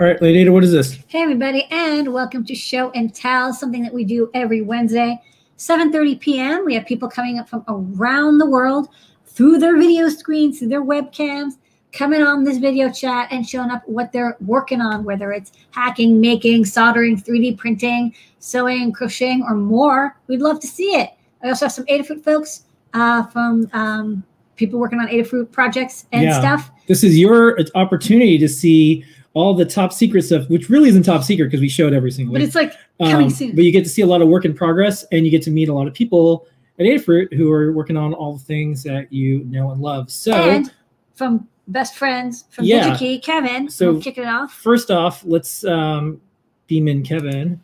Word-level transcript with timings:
All 0.00 0.06
right, 0.06 0.20
Lady 0.22 0.42
Ada, 0.42 0.52
what 0.52 0.62
is 0.62 0.70
this? 0.70 0.96
Hey 1.08 1.22
everybody, 1.22 1.66
and 1.72 2.12
welcome 2.12 2.44
to 2.44 2.54
Show 2.54 2.90
and 2.92 3.12
Tell, 3.12 3.52
something 3.52 3.82
that 3.82 3.92
we 3.92 4.04
do 4.04 4.30
every 4.32 4.62
Wednesday, 4.62 5.20
7:30 5.56 6.20
p.m. 6.20 6.64
We 6.64 6.74
have 6.74 6.86
people 6.86 7.08
coming 7.08 7.40
up 7.40 7.48
from 7.48 7.64
around 7.66 8.38
the 8.38 8.46
world 8.46 8.90
through 9.26 9.58
their 9.58 9.76
video 9.76 10.08
screens, 10.08 10.60
through 10.60 10.68
their 10.68 10.84
webcams, 10.84 11.54
coming 11.92 12.22
on 12.22 12.44
this 12.44 12.58
video 12.58 12.92
chat 12.92 13.26
and 13.32 13.44
showing 13.48 13.70
up 13.72 13.82
what 13.86 14.12
they're 14.12 14.36
working 14.40 14.80
on, 14.80 15.02
whether 15.02 15.32
it's 15.32 15.50
hacking, 15.72 16.20
making, 16.20 16.64
soldering, 16.64 17.16
3D 17.16 17.58
printing, 17.58 18.14
sewing, 18.38 18.92
crocheting, 18.92 19.42
or 19.42 19.56
more. 19.56 20.16
We'd 20.28 20.42
love 20.42 20.60
to 20.60 20.68
see 20.68 20.94
it. 20.94 21.10
I 21.42 21.48
also 21.48 21.64
have 21.64 21.72
some 21.72 21.86
Adafruit 21.86 22.22
folks 22.22 22.66
uh, 22.94 23.24
from 23.26 23.68
um, 23.72 24.22
people 24.54 24.78
working 24.78 25.00
on 25.00 25.08
Adafruit 25.08 25.50
projects 25.50 26.06
and 26.12 26.22
Yeah. 26.22 26.38
stuff. 26.38 26.70
This 26.86 27.02
is 27.02 27.18
your 27.18 27.58
opportunity 27.74 28.38
to 28.38 28.48
see 28.48 29.04
all 29.38 29.54
the 29.54 29.64
top 29.64 29.92
secret 29.92 30.22
stuff, 30.22 30.48
which 30.50 30.68
really 30.68 30.88
isn't 30.88 31.04
top 31.04 31.22
secret 31.22 31.46
because 31.46 31.60
we 31.60 31.68
showed 31.68 31.92
every 31.92 32.10
single 32.10 32.32
But 32.32 32.40
week. 32.40 32.46
it's 32.48 32.54
like 32.56 32.72
coming 33.00 33.26
Um, 33.26 33.30
soon. 33.30 33.54
But 33.54 33.64
you 33.64 33.70
get 33.72 33.84
to 33.84 33.90
see 33.90 34.02
a 34.02 34.06
lot 34.06 34.20
of 34.20 34.28
work 34.28 34.44
in 34.44 34.52
progress, 34.52 35.04
and 35.12 35.24
you 35.24 35.30
get 35.30 35.42
to 35.42 35.50
meet 35.50 35.68
a 35.68 35.74
lot 35.74 35.86
of 35.86 35.94
people 35.94 36.46
at 36.78 36.86
Adafruit 36.86 37.32
who 37.32 37.50
are 37.52 37.72
working 37.72 37.96
on 37.96 38.14
all 38.14 38.32
the 38.34 38.42
things 38.44 38.82
that 38.82 39.12
you 39.12 39.44
know 39.44 39.70
and 39.70 39.80
love. 39.80 40.10
So, 40.10 40.32
and 40.32 40.72
from 41.14 41.46
best 41.68 41.94
friends 41.96 42.44
from 42.50 42.64
Yeah. 42.64 42.90
DigiKey, 42.96 43.22
Kevin. 43.22 43.68
So- 43.68 43.92
we'll 43.92 44.02
kick 44.02 44.18
it 44.18 44.26
off. 44.26 44.52
first 44.54 44.90
off, 44.90 45.22
let's 45.24 45.64
um, 45.64 46.20
beam 46.66 46.88
in 46.88 47.02
Kevin. 47.02 47.60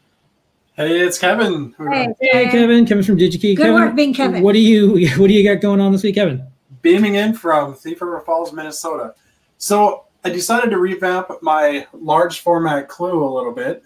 Hey, 0.77 1.00
it's 1.00 1.19
Kevin. 1.19 1.75
Hey, 1.78 2.09
Hey, 2.20 2.48
Kevin. 2.48 2.84
Kevin 2.86 3.05
from 3.05 3.16
DigiKey. 3.16 3.56
Good 3.56 3.59
Kevin, 3.59 3.75
work 3.75 3.94
being 3.94 4.12
Kevin. 4.14 4.42
What 4.42 4.53
do 4.55 4.59
you 4.61 5.09
What 5.19 5.28
do 5.28 5.33
you 5.33 5.42
got 5.44 5.61
going 5.61 5.81
on 5.81 5.92
this 5.92 6.03
week, 6.03 6.14
Kevin? 6.16 6.42
Beaming 6.83 7.14
in 7.14 7.33
from 7.34 7.75
Thief 7.75 8.00
River 8.03 8.20
Falls, 8.20 8.53
Minnesota. 8.53 9.14
So 9.59 10.03
I 10.25 10.30
decided 10.30 10.70
to 10.70 10.78
revamp 10.78 11.30
my 11.42 11.86
large 11.92 12.41
format 12.41 12.89
clue 12.89 13.22
a 13.25 13.30
little 13.33 13.53
bit. 13.53 13.84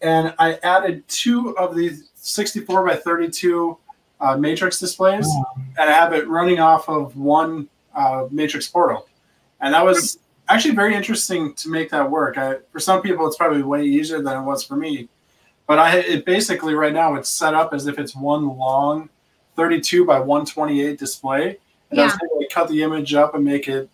And 0.00 0.34
I 0.38 0.54
added 0.64 1.06
two 1.06 1.56
of 1.56 1.76
these 1.76 2.10
64 2.16 2.84
by 2.84 2.96
32 2.96 3.78
uh, 4.20 4.36
matrix 4.36 4.80
displays. 4.80 5.28
And 5.78 5.88
I 5.88 5.92
have 5.92 6.12
it 6.12 6.28
running 6.28 6.58
off 6.58 6.88
of 6.88 7.16
one 7.16 7.68
uh, 7.94 8.26
matrix 8.30 8.66
portal. 8.66 9.06
And 9.60 9.74
that 9.74 9.84
was 9.84 10.18
actually 10.48 10.74
very 10.74 10.94
interesting 10.96 11.54
to 11.54 11.68
make 11.68 11.88
that 11.90 12.10
work. 12.10 12.36
I, 12.36 12.56
for 12.72 12.80
some 12.80 13.00
people, 13.00 13.26
it's 13.28 13.36
probably 13.36 13.62
way 13.62 13.84
easier 13.84 14.20
than 14.20 14.36
it 14.36 14.42
was 14.42 14.64
for 14.64 14.74
me. 14.74 15.08
But 15.68 15.78
I 15.78 15.98
it 15.98 16.24
basically 16.24 16.74
right 16.74 16.92
now 16.92 17.14
it's 17.14 17.30
set 17.30 17.54
up 17.54 17.72
as 17.72 17.86
if 17.86 17.98
it's 18.00 18.16
one 18.16 18.58
long 18.58 19.08
32 19.54 20.04
by 20.04 20.18
128 20.18 20.98
display. 20.98 21.58
And 21.90 22.00
I 22.00 22.04
was 22.04 22.12
Yeah. 22.14 22.28
able 22.28 22.40
to 22.40 22.48
cut 22.52 22.68
the 22.68 22.82
image 22.82 23.14
up 23.14 23.36
and 23.36 23.44
make 23.44 23.68
it 23.68 23.88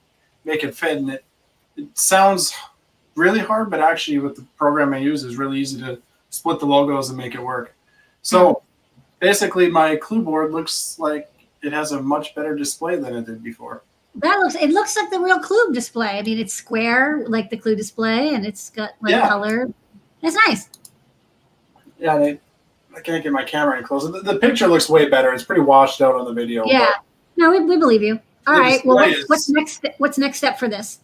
make 0.48 0.64
it 0.64 0.74
fit. 0.74 0.96
And 0.98 1.10
it, 1.10 1.24
it 1.76 1.96
sounds 1.96 2.54
really 3.14 3.40
hard, 3.40 3.70
but 3.70 3.80
actually 3.80 4.18
with 4.18 4.36
the 4.36 4.42
program 4.56 4.94
I 4.94 4.98
use 4.98 5.22
is 5.22 5.36
really 5.36 5.60
easy 5.60 5.78
to 5.80 6.00
split 6.30 6.58
the 6.58 6.66
logos 6.66 7.10
and 7.10 7.18
make 7.18 7.34
it 7.34 7.42
work. 7.42 7.74
So 8.22 8.54
hmm. 8.54 9.00
basically 9.20 9.70
my 9.70 9.96
clue 9.96 10.22
board 10.22 10.52
looks 10.52 10.98
like 10.98 11.30
it 11.62 11.72
has 11.72 11.92
a 11.92 12.02
much 12.02 12.34
better 12.34 12.54
display 12.56 12.96
than 12.96 13.14
it 13.14 13.26
did 13.26 13.42
before. 13.42 13.82
That 14.14 14.38
looks 14.38 14.56
it 14.56 14.70
looks 14.70 14.96
like 14.96 15.10
the 15.10 15.20
real 15.20 15.38
clue 15.38 15.72
display. 15.72 16.18
I 16.18 16.22
mean, 16.22 16.38
it's 16.38 16.54
square 16.54 17.24
like 17.28 17.50
the 17.50 17.56
clue 17.56 17.76
display, 17.76 18.34
and 18.34 18.44
it's 18.44 18.70
got 18.70 18.90
like 19.00 19.12
Yeah. 19.12 19.28
color. 19.28 19.68
It's 20.22 20.36
nice. 20.46 20.70
Yeah, 21.98 22.16
and 22.16 22.40
I, 22.96 23.00
can't 23.00 23.22
get 23.22 23.32
my 23.32 23.44
camera 23.44 23.76
any 23.76 23.86
closer. 23.86 24.10
The, 24.10 24.20
the 24.20 24.36
picture 24.36 24.66
looks 24.66 24.88
way 24.88 25.08
better. 25.08 25.32
It's 25.32 25.44
pretty 25.44 25.62
washed 25.62 26.00
out 26.00 26.16
on 26.16 26.24
the 26.24 26.32
video. 26.32 26.64
Yeah. 26.64 26.94
No, 27.36 27.50
we, 27.50 27.60
we 27.60 27.76
believe 27.76 28.02
you. 28.02 28.18
All 28.48 28.58
right. 28.58 28.84
Well, 28.84 28.96
what's, 28.96 29.28
what's 29.28 29.48
next? 29.48 29.86
What's 29.98 30.18
next 30.18 30.38
step 30.38 30.58
for 30.58 30.68
this? 30.68 31.00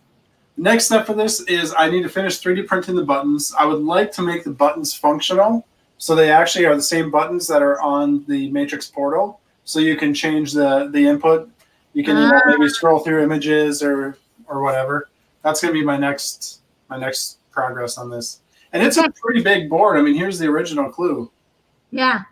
Next 0.57 0.87
step 0.87 1.07
for 1.07 1.15
this 1.15 1.41
is 1.43 1.75
I 1.77 1.91
need 1.91 2.03
to 2.03 2.09
finish 2.09 2.41
3D 2.41 2.67
printing 2.67 2.95
the 2.95 3.05
buttons. 3.05 3.53
I 3.59 3.67
would 3.67 3.83
like 3.83 4.13
to 4.13 4.23
make 4.23 4.45
the 4.45 4.51
buttons 4.51 4.95
functional 4.95 5.67
so 5.99 6.15
they 6.15 6.31
actually 6.31 6.67
are 6.67 6.77
the 6.77 6.83
same 6.83 7.11
buttons 7.11 7.47
that 7.49 7.63
are 7.63 7.81
on 7.81 8.25
the 8.27 8.51
Matrix 8.51 8.89
portal. 8.89 9.41
So 9.65 9.81
you 9.81 9.97
can 9.97 10.13
change 10.13 10.53
the 10.53 10.91
the 10.93 11.07
input. 11.07 11.51
You 11.93 12.05
can 12.05 12.17
you 12.17 12.29
know, 12.29 12.41
ah. 12.45 12.51
maybe 12.51 12.69
scroll 12.69 12.99
through 12.99 13.23
images 13.23 13.83
or 13.83 14.19
or 14.47 14.63
whatever. 14.63 15.09
That's 15.43 15.61
gonna 15.61 15.73
be 15.73 15.85
my 15.85 15.97
next 15.97 16.61
my 16.89 16.99
next 16.99 17.39
progress 17.51 17.97
on 17.97 18.11
this. 18.11 18.41
And 18.73 18.83
it's 18.83 18.97
a 18.97 19.09
pretty 19.11 19.43
big 19.43 19.71
board. 19.71 19.97
I 19.97 20.03
mean, 20.03 20.15
here's 20.15 20.39
the 20.39 20.47
original 20.47 20.91
clue. 20.91 21.31
Yeah. 21.91 22.23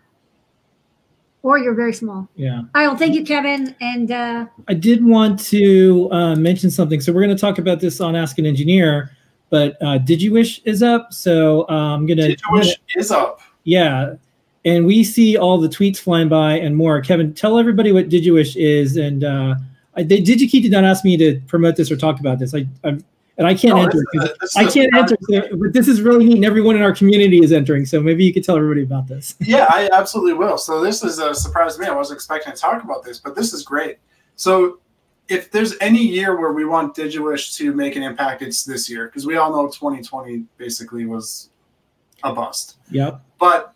Or 1.44 1.58
you're 1.58 1.75
very 1.75 1.92
small. 1.92 2.28
Yeah. 2.36 2.58
All 2.58 2.66
right. 2.75 2.86
Well, 2.86 2.97
thank 2.97 3.14
you, 3.14 3.25
Kevin. 3.25 3.75
And 3.80 4.12
uh, 4.12 4.47
I 4.69 4.75
did 4.75 5.04
want 5.04 5.41
to 5.47 6.08
uh, 6.12 6.36
mention 6.36 6.70
something. 6.70 7.00
So 7.00 7.12
we're 7.12 7.25
going 7.25 7.36
to 7.36 7.41
talk 7.41 7.58
about 7.58 7.80
this 7.80 8.00
on 8.00 8.14
Ask 8.14 8.38
an 8.38 8.47
Engineer, 8.47 9.10
but 9.50 9.76
uh, 9.82 9.98
DigiWish 9.98 10.60
is 10.64 10.84
up. 10.84 11.12
So 11.12 11.69
uh, 11.69 11.94
I'm 11.94 12.06
going 12.06 12.19
to. 12.19 12.36
DigiWish 12.36 12.76
is 12.97 13.10
up. 13.10 13.41
Yeah. 13.64 14.14
And 14.64 14.86
we 14.86 15.03
see 15.03 15.36
all 15.36 15.58
the 15.58 15.69
tweets 15.69 15.98
flying 15.98 16.28
by 16.28 16.53
and 16.54 16.76
more. 16.76 17.00
Kevin, 17.00 17.34
tell 17.34 17.59
everybody 17.59 17.91
what 17.91 18.09
DigiWish 18.09 18.54
is. 18.54 18.97
And 18.97 19.24
uh, 19.24 19.56
I, 19.97 20.04
they, 20.04 20.20
DigiKey 20.20 20.62
did 20.62 20.70
not 20.70 20.84
ask 20.84 21.04
me 21.04 21.16
to 21.16 21.41
promote 21.48 21.74
this 21.74 21.91
or 21.91 21.97
talk 21.97 22.20
about 22.20 22.38
this. 22.38 22.54
I, 22.54 22.66
I 22.84 22.98
and 23.42 23.48
I 23.48 23.54
can't 23.54 23.75
Oh, 23.75 23.82
enter. 23.82 23.98
this 23.98 24.03
it 24.12 24.38
'cause 24.38 24.50
is 24.50 24.54
this 24.54 24.66
is 24.69 24.75
can't 24.75 24.94
enter, 24.97 25.16
so- 25.28 25.56
but 25.56 25.72
this 25.72 25.88
is 25.88 26.00
really 26.00 26.25
neat, 26.25 26.36
and 26.36 26.44
everyone 26.44 26.76
in 26.76 26.82
our 26.82 26.94
community 26.94 27.42
is 27.42 27.53
entering. 27.53 27.84
So 27.86 28.00
maybe 28.00 28.25
you 28.25 28.32
could 28.32 28.44
tell 28.44 28.56
everybody 28.56 28.82
about 28.82 29.08
this. 29.08 29.34
Yeah, 29.41 29.66
I 29.69 29.88
absolutely 29.92 30.34
will. 30.34 30.58
So 30.58 30.80
this 30.80 31.03
is 31.03 31.19
a 31.19 31.34
surprise 31.34 31.75
to 31.76 31.80
me. 31.82 31.88
I 31.88 31.94
wasn't 31.94 32.16
expecting 32.19 32.53
to 32.53 32.58
talk 32.58 32.84
about 32.84 33.03
this, 33.04 33.19
but 33.19 33.34
this 33.34 33.53
is 33.53 33.62
great. 33.64 33.98
So 34.36 34.78
if 35.28 35.50
there's 35.50 35.75
any 35.80 36.03
year 36.06 36.38
where 36.41 36.53
we 36.53 36.64
want 36.64 36.94
DigiWish 36.97 37.56
to 37.56 37.72
make 37.75 37.97
an 37.97 38.03
impact, 38.03 38.42
it's 38.42 38.64
this 38.64 38.88
year 38.88 39.06
because 39.06 39.26
we 39.26 39.36
all 39.36 39.50
know 39.50 39.66
2020 39.69 40.44
basically 40.56 41.06
was 41.06 41.50
a 42.22 42.32
bust. 42.32 42.76
Yep. 42.91 43.20
But 43.38 43.74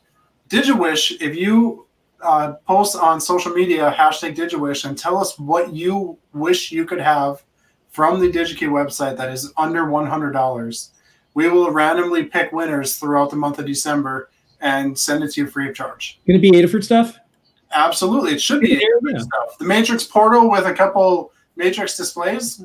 DigiWish, 0.48 1.21
if 1.21 1.34
you 1.37 1.87
uh, 2.22 2.54
post 2.66 2.97
on 2.97 3.21
social 3.21 3.53
media 3.53 3.94
hashtag 3.97 4.34
DigiWish 4.37 4.84
and 4.87 4.97
tell 4.97 5.19
us 5.19 5.38
what 5.38 5.72
you 5.75 6.16
wish 6.33 6.72
you 6.72 6.84
could 6.84 7.00
have 7.00 7.43
from 7.97 8.21
the 8.21 8.29
DigiKey 8.31 8.69
website 8.69 9.17
that 9.17 9.31
is 9.33 9.55
under 9.57 9.84
$100, 9.87 10.89
we 11.33 11.49
will 11.49 11.71
randomly 11.71 12.25
pick 12.25 12.53
winners 12.53 12.99
throughout 12.99 13.31
the 13.31 13.37
month 13.37 13.59
of 13.59 13.65
December 13.65 14.29
and 14.61 14.99
send 14.99 15.25
it 15.25 15.33
to 15.33 15.41
you 15.41 15.47
free 15.47 15.71
of 15.71 15.75
charge. 15.75 16.21
Going 16.27 16.39
to 16.39 16.43
be 16.43 16.51
Adafruit 16.51 16.84
stuff. 16.84 17.17
Absolutely, 17.73 18.33
it 18.34 18.41
should 18.43 18.61
be 18.61 18.69
Yeah. 19.03 19.19
stuff. 19.19 19.57
The 19.59 19.65
Matrix 19.65 20.05
portal 20.05 20.51
with 20.51 20.67
a 20.67 20.75
couple 20.75 21.33
Matrix 21.57 21.97
displays. 21.97 22.62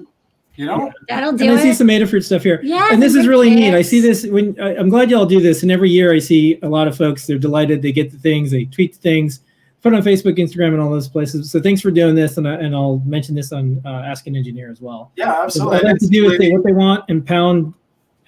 You 0.57 0.65
know, 0.65 0.91
that'll 1.07 1.31
do 1.31 1.45
And 1.45 1.57
I 1.57 1.61
see 1.61 1.69
it. 1.69 1.75
some 1.75 1.87
Adafruit 1.87 2.25
stuff 2.25 2.43
here. 2.43 2.59
Yeah. 2.61 2.89
and 2.91 3.01
this 3.01 3.15
is 3.15 3.21
big 3.21 3.29
really 3.29 3.49
neat. 3.55 3.73
I 3.73 3.81
see 3.81 4.01
this 4.01 4.25
when 4.27 4.59
I, 4.61 4.75
I'm 4.75 4.89
glad 4.89 5.09
y'all 5.09 5.25
do 5.25 5.39
this, 5.39 5.63
and 5.63 5.71
every 5.71 5.89
year 5.89 6.13
I 6.13 6.19
see 6.19 6.59
a 6.61 6.67
lot 6.67 6.89
of 6.89 6.97
folks. 6.97 7.25
They're 7.25 7.37
delighted. 7.39 7.81
They 7.81 7.93
get 7.93 8.11
the 8.11 8.17
things, 8.17 8.51
they 8.51 8.65
tweet 8.65 8.91
the 8.95 8.99
things, 8.99 9.39
put 9.81 9.93
on 9.93 10.01
Facebook, 10.03 10.37
Instagram, 10.37 10.69
and 10.69 10.81
all 10.81 10.89
those 10.91 11.07
places. 11.07 11.51
So 11.51 11.59
thanks 11.61 11.81
for 11.81 11.91
doing 11.91 12.13
this, 12.15 12.37
and, 12.37 12.47
I, 12.47 12.53
and 12.55 12.75
I'll 12.75 13.01
mention 13.05 13.33
this 13.35 13.51
on 13.51 13.81
uh, 13.85 13.89
Ask 14.05 14.27
an 14.27 14.35
Engineer 14.35 14.69
as 14.69 14.79
well. 14.81 15.11
yeah, 15.15 15.33
So 15.33 15.43
absolutely. 15.43 15.75
all 15.77 15.81
they 15.83 15.87
have 15.89 15.97
to 15.99 16.07
do 16.07 16.25
is 16.25 16.31
really- 16.33 16.45
say 16.47 16.51
what 16.53 16.63
they 16.63 16.73
want 16.73 17.03
and 17.09 17.25
pound 17.25 17.73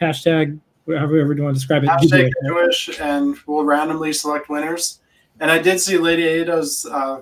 hashtag 0.02 0.59
however 0.88 1.16
you 1.34 1.44
want 1.44 1.53
to 1.56 1.59
describe 1.59 1.84
it. 1.84 1.90
hashtag 1.90 2.31
Google 2.41 2.66
Jewish, 2.66 3.00
and 3.00 3.38
we'll 3.47 3.64
randomly 3.64 4.12
select 4.14 4.50
winners. 4.50 5.00
And 5.40 5.50
I 5.50 5.58
did 5.59 5.79
see 5.79 5.97
Lady 5.97 6.23
Ada's 6.23 6.85
uh, 6.91 7.22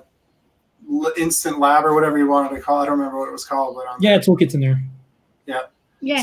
instant 1.18 1.60
lab 1.60 1.86
or 1.86 1.94
whatever 1.94 2.18
you 2.18 2.28
wanted 2.28 2.56
to 2.56 2.62
call. 2.62 2.80
it. 2.80 2.84
I 2.84 2.86
don't 2.88 2.98
remember 2.98 3.20
what 3.20 3.30
it 3.30 3.32
was 3.32 3.46
called, 3.46 3.76
but 3.76 3.88
um, 3.88 3.98
Yeah, 4.00 4.18
toolkits 4.18 4.54
in 4.56 4.62
there. 4.62 4.82
Yeah. 5.46 5.62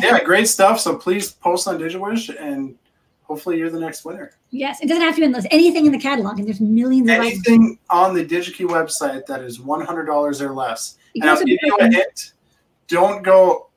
so 0.01 0.07
yeah, 0.07 0.25
great 0.25 0.49
stuff. 0.49 0.81
So 0.81 0.97
please 0.97 1.31
post 1.31 1.69
on 1.69 1.79
DigiWish, 1.79 2.35
and 2.41 2.75
hopefully 3.29 3.59
you're 3.59 3.71
the 3.71 3.79
next 3.79 4.05
winner. 4.05 4.33
Yes. 4.51 4.81
It 4.81 4.89
doesn't 4.89 5.03
have 5.03 5.15
to 5.15 5.21
be 5.21 5.25
in 5.27 5.33
those. 5.33 5.47
Anything 5.51 5.87
in 5.87 5.93
the 5.93 5.99
catalog, 5.99 6.39
and 6.39 6.47
there's 6.49 6.61
millions 6.61 7.09
of 7.11 7.17
items. 7.21 7.47
Anything 7.47 7.79
on 7.91 8.15
the 8.15 8.25
DigiKey 8.25 8.67
website 8.67 9.27
that 9.27 9.43
is 9.43 9.61
one 9.61 9.85
hundred 9.85 10.07
dollars 10.07 10.41
or 10.43 10.53
less, 10.55 10.97
You 11.15 11.23
and 11.23 11.31
I'll 11.31 11.45
give 11.45 11.59
you 11.63 11.77
a 11.81 11.85
hint. 11.91 12.33
Don't 12.89 13.23
go 13.23 13.69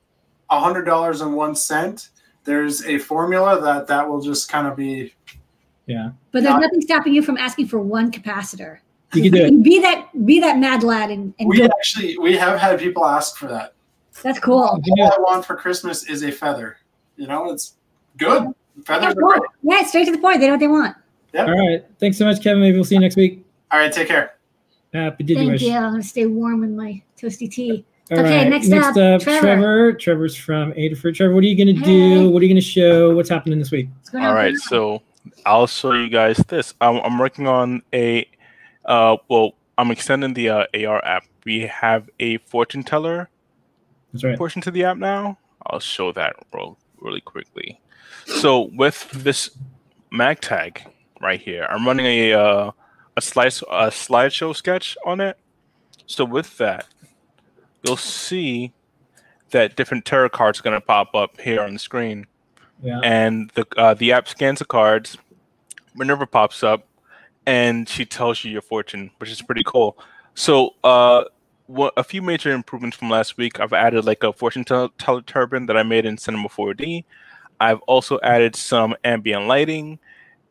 hundred 0.50 0.84
dollars 0.86 1.22
and 1.22 1.34
one 1.36 1.56
cent. 1.56 2.10
There's 2.44 2.84
a 2.86 2.98
formula 2.98 3.62
that 3.62 3.88
that 3.88 4.08
will 4.08 4.22
just 4.22 4.50
kind 4.50 4.68
of 4.68 4.76
be 4.76 5.14
Yeah, 5.86 6.12
But 6.32 6.44
there's 6.44 6.54
Not- 6.54 6.62
nothing 6.62 6.82
stopping 6.82 7.14
you 7.14 7.22
from 7.22 7.38
asking 7.38 7.68
for 7.68 7.80
one 7.80 8.12
capacitor. 8.12 8.80
you 9.14 9.24
can 9.24 9.32
do 9.32 9.46
it. 9.46 9.64
Be 9.64 9.80
that 9.80 10.26
be 10.26 10.40
that 10.40 10.58
mad 10.58 10.84
lad 10.84 11.12
and, 11.12 11.34
and 11.40 11.48
we 11.50 11.64
actually 11.64 12.18
we 12.18 12.36
have 12.38 12.60
had 12.60 12.80
people 12.80 13.06
ask 13.06 13.38
for 13.38 13.48
that. 13.48 13.74
that's 14.24 14.40
cool. 14.40 14.80
Yeah. 14.98 15.06
all 15.06 15.12
I 15.14 15.20
want 15.20 15.46
for 15.46 15.56
Christmas 15.56 16.10
is 16.10 16.24
a 16.24 16.32
feather. 16.32 16.78
You 17.18 17.28
know, 17.28 17.52
it's 17.52 17.76
good. 18.18 18.48
Yeah, 18.78 18.84
Feathers 18.86 19.16
are 19.16 19.16
cool. 19.16 19.46
yeah, 19.64 19.84
straight 19.84 20.06
to 20.06 20.12
the 20.12 20.18
point. 20.18 20.40
They 20.40 20.48
know 20.48 20.54
what 20.54 20.60
they 20.60 20.68
want. 20.68 20.96
Yep. 21.34 21.48
All 21.48 21.54
right. 21.70 21.86
Thanks 22.00 22.18
so 22.18 22.26
much, 22.26 22.42
Kevin. 22.44 22.62
Maybe 22.62 22.76
we'll 22.78 22.84
see 22.84 22.96
you 22.96 23.02
next 23.02 23.16
week. 23.16 23.46
All 23.72 23.80
right, 23.80 23.92
take 23.92 24.08
care. 24.08 24.36
Happy 24.94 25.24
Thank 25.24 25.52
DigiWish. 25.52 25.62
you. 25.62 25.74
I'm 25.74 25.92
gonna 25.92 26.04
stay 26.04 26.26
warm 26.26 26.60
with 26.62 26.72
my 26.72 27.02
toasty 27.18 27.50
tea. 27.50 27.86
All 28.12 28.20
Okay, 28.20 28.40
right, 28.40 28.50
next 28.50 28.70
up, 28.74 28.94
Trevor. 28.94 29.20
Trevor. 29.40 29.94
Trevor's 29.94 30.36
from 30.36 30.74
Adafruit. 30.74 31.16
Trevor, 31.16 31.34
what 31.34 31.44
are 31.46 31.48
you 31.48 31.56
going 31.56 31.74
to 31.74 31.82
Hey. 31.82 31.86
do? 31.86 32.30
What 32.30 32.42
are 32.42 32.46
you 32.46 32.50
going 32.54 32.62
to 32.62 32.68
show? 32.68 33.16
What's 33.16 33.30
happening 33.30 33.58
this 33.58 33.72
week? 33.72 33.88
What's 34.00 34.10
going 34.10 34.26
on? 34.26 34.30
All 34.32 34.36
right, 34.36 34.54
so 34.58 35.02
I'll 35.46 35.66
show 35.68 35.94
you 35.94 36.10
guys 36.10 36.36
this. 36.50 36.74
I'm, 36.82 36.98
I'm 36.98 37.18
working 37.18 37.48
on 37.48 37.82
a, 37.94 38.28
uh, 38.84 39.16
well, 39.30 39.54
I'm 39.78 39.92
extending 39.92 40.34
the 40.34 40.50
uh, 40.50 40.66
AR 40.86 41.04
app. 41.06 41.24
We 41.46 41.62
have 41.68 42.10
a 42.20 42.38
fortune 42.40 42.84
teller 42.84 43.30
That's 44.12 44.26
right. 44.26 44.38
portion 44.38 44.62
to 44.64 44.72
the 44.72 44.84
app 44.84 44.98
now. 44.98 45.38
I'll 45.68 45.80
show 45.80 46.12
that 46.12 46.36
real, 46.54 46.78
really 47.00 47.22
quickly. 47.22 47.80
So 48.40 48.70
with 48.76 49.10
this 49.12 49.52
mag 50.12 50.42
tag 50.42 50.82
right 51.22 51.40
here, 51.40 51.68
I'm 51.70 51.86
running 51.86 52.06
a 52.06 52.34
uh, 52.34 52.72
a 53.18 53.22
slice 53.22 53.62
a 53.64 53.88
slideshow 53.90 54.56
sketch 54.56 54.98
on 55.06 55.22
it. 55.22 55.38
So 56.08 56.26
with 56.26 56.58
that, 56.58 56.88
you'll 57.84 57.98
see 57.98 58.74
that 59.52 59.76
different 59.76 60.06
tarot 60.06 60.30
cards 60.30 60.60
are 60.60 60.64
going 60.64 60.80
to 60.80 60.86
pop 60.86 61.14
up 61.14 61.40
here 61.40 61.62
on 61.62 61.74
the 61.74 61.80
screen, 61.80 62.26
Yeah. 62.82 63.00
and 63.04 63.52
the 63.54 63.66
uh, 63.78 63.94
the 63.94 64.12
app 64.14 64.28
scans 64.28 64.60
the 64.60 64.66
cards. 64.66 65.18
Minerva 65.94 66.26
pops 66.26 66.64
up, 66.64 66.88
and 67.46 67.88
she 67.88 68.06
tells 68.06 68.44
you 68.44 68.52
your 68.52 68.62
fortune, 68.62 69.12
which 69.18 69.30
is 69.30 69.42
pretty 69.42 69.64
cool. 69.66 69.98
So, 70.36 70.76
uh, 70.84 71.26
what 71.68 71.94
a 71.98 72.04
few 72.04 72.22
major 72.22 72.52
improvements 72.52 72.96
from 72.98 73.10
last 73.10 73.38
week. 73.38 73.60
I've 73.60 73.74
added 73.74 74.06
like 74.06 74.24
a 74.24 74.32
fortune 74.34 74.64
teller 74.64 75.22
turban 75.22 75.66
that 75.68 75.78
I 75.78 75.84
made 75.84 76.06
in 76.06 76.18
Cinema 76.18 76.48
4D. 76.50 77.04
I've 77.62 77.80
also 77.82 78.20
added 78.24 78.56
some 78.56 78.96
ambient 79.04 79.46
lighting, 79.46 80.00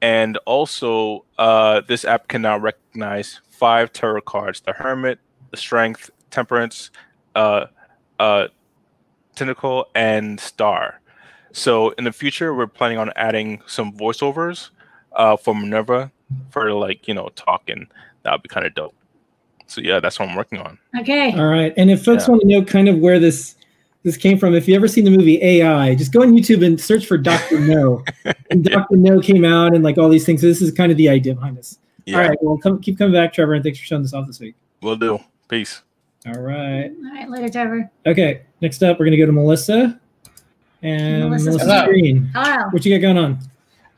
and 0.01 0.39
also 0.47 1.25
uh, 1.39 1.83
this 1.89 2.05
app 2.05 2.29
can 2.29 2.43
now 2.43 2.57
recognize 2.57 3.41
five 3.51 3.93
tarot 3.93 4.21
cards: 4.23 4.61
the 4.61 4.73
Hermit, 4.73 5.19
the 5.51 5.57
Strength, 5.57 6.11
Temperance, 6.31 6.93
uh, 7.35 7.67
uh, 8.21 8.47
Tentacle, 9.35 9.87
and 9.97 10.39
Star. 10.39 11.01
So 11.53 11.91
in 11.99 12.05
the 12.05 12.13
future, 12.13 12.55
we're 12.55 12.69
planning 12.69 12.99
on 12.99 13.13
adding 13.17 13.61
some 13.67 13.93
voiceovers 13.93 14.71
uh, 15.17 15.37
for 15.37 15.53
Minerva 15.53 16.13
for 16.51 16.73
like 16.73 17.09
you 17.09 17.15
know 17.15 17.29
talking. 17.35 17.89
That 18.23 18.31
would 18.31 18.43
be 18.43 18.49
kind 18.49 18.65
of 18.67 18.75
dope. 18.75 18.95
So 19.67 19.81
yeah, 19.81 19.99
that's 19.99 20.21
what 20.21 20.29
I'm 20.29 20.37
working 20.37 20.59
on. 20.59 20.79
Okay. 21.01 21.33
All 21.37 21.47
right. 21.49 21.75
And 21.77 21.91
if 21.91 22.05
folks 22.05 22.25
Yeah. 22.25 22.31
want 22.31 22.43
to 22.43 22.47
know 22.49 22.65
kind 22.65 22.89
of 22.89 22.99
where 22.99 23.19
this 23.19 23.57
this 24.03 24.17
came 24.17 24.39
from, 24.39 24.55
if 24.55 24.67
you 24.67 24.75
ever 24.75 24.89
seen 24.89 25.05
the 25.05 25.11
movie 25.11 25.43
AI, 25.43 25.95
just 25.95 26.13
go 26.13 26.23
on 26.23 26.33
YouTube 26.33 26.65
and 26.65 26.81
search 26.81 27.07
for 27.07 27.19
Doctor 27.19 27.61
No. 27.67 28.03
and 28.51 28.65
Doctor 28.65 28.97
Know 28.97 29.21
came 29.21 29.45
out 29.45 29.75
and 29.75 29.85
like 29.85 29.99
all 29.99 30.09
these 30.09 30.25
things. 30.25 30.41
So 30.41 30.47
this 30.47 30.63
is 30.63 30.73
kind 30.73 30.91
of 30.91 30.99
the 30.99 31.09
idea 31.09 31.35
behind 31.35 31.57
this. 31.57 31.79
Yeah, 32.07 32.23
All 32.23 32.29
right. 32.29 32.39
Well, 32.41 32.57
come, 32.59 32.81
keep 32.81 32.97
coming 32.99 33.13
back, 33.13 33.33
Trevor, 33.33 33.55
and 33.55 33.63
thanks 33.63 33.79
for 33.79 33.85
showing 33.85 34.03
this 34.03 34.15
off 34.15 34.27
this 34.27 34.41
week. 34.41 34.55
we'll 34.83 34.97
do. 34.97 35.19
Peace. 35.49 35.83
All 36.27 36.35
right. 36.35 36.91
All 36.91 37.13
right, 37.15 37.29
later, 37.31 37.49
Trevor. 37.49 37.91
Okay. 38.07 38.43
Next 38.61 38.83
up, 38.83 38.99
we're 38.99 39.05
gonna 39.07 39.17
go 39.17 39.27
to 39.27 39.33
Melissa. 39.33 40.01
And 40.83 41.25
Melissa's 41.25 41.47
Melissa 41.57 41.65
Hello. 41.67 41.87
Green. 41.87 42.31
Hello. 42.35 42.69
What 42.71 42.85
you 42.87 42.95
got 42.99 43.03
going 43.03 43.19
on? 43.19 43.33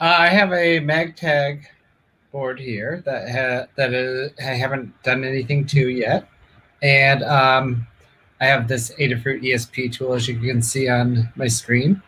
Uh, 0.01 0.17
I 0.19 0.29
have 0.29 0.53
a 0.53 0.81
MagTag 0.81 1.65
board 2.33 2.59
here 2.59 3.03
that 3.05 3.29
ha- 3.31 3.67
that 3.77 3.93
is, 3.93 4.33
I 4.41 4.47
haven't 4.55 5.01
done 5.05 5.23
anything 5.23 5.65
to 5.67 5.89
yet, 5.91 6.27
and 6.83 7.23
um, 7.23 7.87
I 8.43 8.47
have 8.47 8.67
this 8.67 8.91
Adafruit 8.99 9.41
ESP 9.45 9.93
tool 9.93 10.15
as 10.15 10.27
you 10.27 10.37
can 10.37 10.61
see 10.61 10.89
on 10.89 11.33
my 11.37 11.47
screen. 11.47 12.03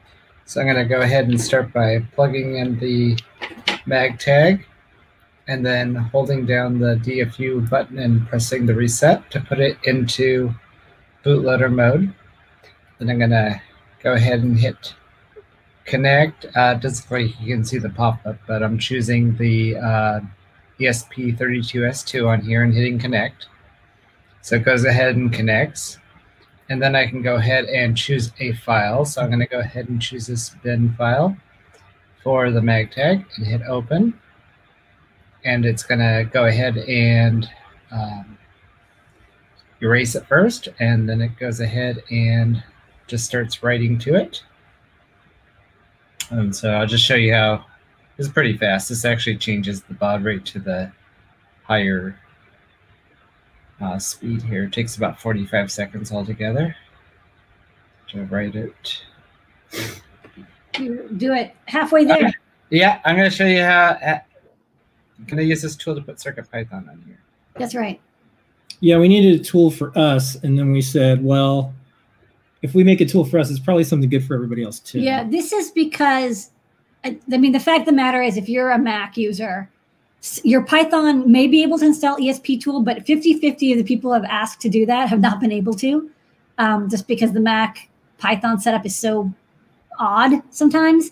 So 0.47 0.61
I'm 0.61 0.67
going 0.67 0.77
to 0.77 0.85
go 0.85 1.01
ahead 1.01 1.29
and 1.29 1.41
start 1.41 1.73
by 1.73 2.01
plugging 2.13 2.57
in 2.57 2.77
the 2.81 3.17
mag 3.87 4.19
tag 4.19 4.67
and 5.47 5.65
then 5.65 5.95
holding 5.95 6.45
down 6.45 6.81
the 6.81 6.97
DFU 6.97 7.71
button 7.71 8.01
and 8.01 8.27
pressing 8.27 8.67
the 8.67 8.75
reset 8.75 9.31
to 9.31 9.43
put 9.43 9.61
it 9.61 9.79
into 9.85 10.53
bootloader 11.25 11.73
mode. 11.73 12.13
Then 12.99 13.11
I'm 13.11 13.19
going 13.19 13.31
to 13.31 13.63
go 14.03 14.15
ahead 14.15 14.41
and 14.41 14.59
hit 14.59 14.93
connect. 15.85 16.47
Uh, 16.57 16.81
like 17.11 17.41
you 17.41 17.55
can 17.55 17.65
see 17.65 17.79
the 17.79 17.91
pop-up, 17.91 18.39
but 18.49 18.61
I'm 18.61 18.77
choosing 18.81 19.37
the 19.37 19.77
uh, 19.77 20.21
ESP32S2 20.81 22.27
on 22.27 22.41
here 22.41 22.65
and 22.65 22.75
hitting 22.75 22.99
connect. 22.99 23.47
So 24.43 24.57
it 24.57 24.65
goes 24.65 24.85
ahead 24.85 25.15
and 25.15 25.33
connects. 25.33 26.01
And 26.69 26.83
then 26.83 26.97
I 26.97 27.07
can 27.07 27.23
go 27.23 27.37
ahead 27.37 27.67
and 27.67 27.97
choose 27.97 28.33
a 28.41 28.53
file. 28.53 29.05
So 29.05 29.21
I'm 29.21 29.29
going 29.29 29.41
to 29.41 29.47
go 29.47 29.61
ahead 29.61 29.89
and 29.89 30.01
choose 30.01 30.27
this 30.27 30.51
bin 30.63 30.95
file 30.95 31.37
for 32.23 32.51
the 32.51 32.63
mag 32.63 32.91
tag 32.91 33.25
and 33.37 33.47
hit 33.47 33.63
open. 33.69 34.19
And 35.45 35.67
it's 35.67 35.83
going 35.83 36.01
to 36.01 36.29
go 36.33 36.47
ahead 36.47 36.79
and 36.79 37.49
um, 37.91 38.39
erase 39.83 40.15
it 40.15 40.27
first. 40.27 40.69
And 40.81 41.09
then 41.09 41.21
it 41.21 41.39
goes 41.39 41.61
ahead 41.61 42.03
and 42.11 42.63
just 43.07 43.27
starts 43.27 43.63
writing 43.63 43.99
to 43.99 44.15
it. 44.15 44.43
And 46.31 46.57
so 46.57 46.71
I'll 46.71 46.87
just 46.87 47.05
show 47.05 47.15
you 47.15 47.35
how 47.35 47.67
is 48.17 48.29
pretty 48.29 48.57
fast. 48.57 48.89
This 48.89 49.05
actually 49.05 49.37
changes 49.37 49.83
the 49.83 49.95
baud 49.95 50.25
rate 50.25 50.45
to 50.47 50.59
the 50.59 50.91
higher 51.65 52.19
uh, 53.81 53.99
speed 53.99 54.43
here. 54.43 54.65
It 54.65 54.73
takes 54.73 54.97
about 54.97 55.21
45 55.21 55.71
seconds 55.71 56.13
altogether 56.13 56.75
to 58.09 58.25
write 58.25 58.55
it. 58.55 59.03
You 60.79 61.09
do 61.17 61.33
it 61.33 61.55
halfway 61.67 62.05
there. 62.05 62.33
Yeah, 62.71 63.01
I'm 63.05 63.17
going 63.17 63.31
to 63.31 63.35
show 63.37 63.47
you 63.47 63.63
how. 63.63 63.91
Uh, 64.05 64.19
can 65.29 65.39
I 65.39 65.43
use 65.43 65.63
this 65.63 65.77
tool 65.77 65.95
to 65.95 66.01
put 66.01 66.17
CircuitPython 66.17 66.89
on 66.89 67.03
here? 67.07 67.19
That's 67.57 67.75
right. 67.75 68.01
Yeah, 68.81 68.99
we 68.99 69.07
needed 69.09 69.41
a 69.41 69.45
tool 69.45 69.71
for 69.71 69.97
us, 69.97 70.35
and 70.43 70.59
then 70.59 70.73
we 70.73 70.83
said, 70.83 71.23
well, 71.25 71.73
if 72.63 72.75
we 72.75 72.83
make 72.83 73.01
a 73.01 73.05
tool 73.07 73.25
for 73.25 73.39
us, 73.39 73.51
it's 73.51 73.61
probably 73.61 73.85
something 73.85 74.11
good 74.11 74.25
for 74.25 74.35
everybody 74.35 74.65
else 74.65 74.81
too. 74.81 75.01
Yeah, 75.01 75.23
this 75.25 75.53
is 75.53 75.71
because, 75.71 76.51
I 77.05 77.19
I 77.33 77.37
mean, 77.37 77.53
the 77.53 77.61
fact 77.61 77.81
of 77.81 77.87
the 77.87 77.93
matter 77.93 78.21
is, 78.21 78.37
if 78.37 78.49
you're 78.49 78.71
a 78.73 78.79
Mac 78.79 79.17
user, 79.17 79.71
s- 79.71 79.74
your 80.43 80.63
Python 80.65 81.31
may 81.31 81.47
be 81.47 81.63
able 81.63 81.79
to 81.79 81.85
install 81.85 82.17
ESP 82.17 82.61
tool, 82.63 82.81
but 82.83 83.05
50 83.07 83.39
50 83.41 83.73
of 83.73 83.79
the 83.79 83.85
people 83.85 84.11
who 84.11 84.15
have 84.15 84.25
asked 84.31 84.61
to 84.63 84.69
do 84.69 84.87
that 84.87 85.09
have 85.09 85.21
not 85.21 85.41
been 85.41 85.53
able 85.53 85.75
to, 85.75 86.11
um, 86.59 86.89
just 86.89 87.07
because 87.07 87.33
the 87.33 87.41
Mac 87.41 87.89
Python 88.19 88.59
setup 88.61 88.87
is 88.87 88.97
so 88.97 89.31
odd 89.99 90.33
sometimes. 90.51 91.11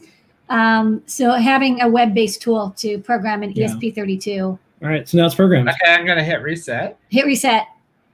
Um, 0.48 1.02
so 1.06 1.32
having 1.32 1.80
a 1.82 1.88
web 1.88 2.14
based 2.14 2.42
tool 2.42 2.74
to 2.78 2.98
program 2.98 3.42
an 3.42 3.52
Yeah. 3.52 3.68
ESP32, 3.68 4.40
All 4.42 4.58
right, 4.80 5.08
so 5.08 5.18
now 5.18 5.26
it's 5.26 5.34
programmed. 5.34 5.68
Okay, 5.68 5.92
I'm 5.94 6.04
going 6.04 6.18
to 6.18 6.24
hit 6.24 6.42
reset. 6.42 6.98
hit 7.10 7.24
reset, 7.26 7.66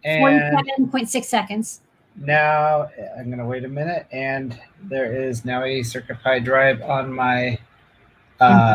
And 0.05 0.55
47.6 0.83 1.25
seconds. 1.25 1.81
now 2.17 2.89
I'm 3.19 3.27
going 3.27 3.39
to 3.39 3.45
wait 3.47 3.65
a 3.65 3.69
minute. 3.69 4.07
And 4.13 4.59
there 4.85 5.13
is 5.13 5.45
now 5.45 5.63
a 5.65 5.81
CircuitPy 5.81 6.45
drive 6.45 6.83
on 6.83 7.13
my 7.13 7.59
uh, 8.41 8.75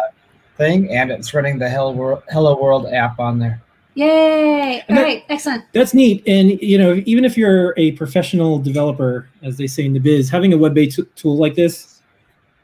thing. 0.57 0.89
And 0.91 1.11
it's 1.11 1.33
running 1.33 1.59
the 1.59 1.69
Hello 1.69 1.91
World, 1.91 2.23
Hello 2.31 2.61
World 2.61 2.87
app 2.87 3.19
on 3.19 3.39
there. 3.39 3.61
Yay! 3.95 4.83
All 4.89 4.95
that- 4.95 5.03
right, 5.03 5.23
excellent. 5.29 5.65
That's 5.73 5.93
neat. 5.93 6.23
And 6.27 6.59
you 6.61 6.77
know, 6.77 7.01
even 7.05 7.25
if 7.25 7.37
you're 7.37 7.73
a 7.77 7.91
professional 7.93 8.57
developer, 8.59 9.29
as 9.43 9.57
they 9.57 9.67
say 9.67 9.85
in 9.85 9.93
the 9.93 9.99
biz, 9.99 10.29
having 10.29 10.53
a 10.53 10.57
web-based 10.57 10.97
t- 10.97 11.05
tool 11.15 11.37
like 11.37 11.53
this 11.55 12.01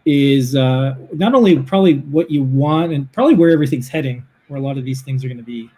is 0.05 0.55
uh, 0.55 0.95
not 1.13 1.35
only 1.35 1.59
probably 1.59 1.99
what 1.99 2.31
you 2.31 2.43
want, 2.43 2.93
and 2.93 3.11
probably 3.11 3.35
where 3.35 3.51
everything's 3.51 3.89
heading, 3.89 4.25
where 4.47 4.59
a 4.59 4.63
lot 4.63 4.77
of 4.77 4.85
these 4.85 5.01
things 5.03 5.23
are 5.23 5.27
going 5.27 5.37
to 5.37 5.43
be 5.43 5.69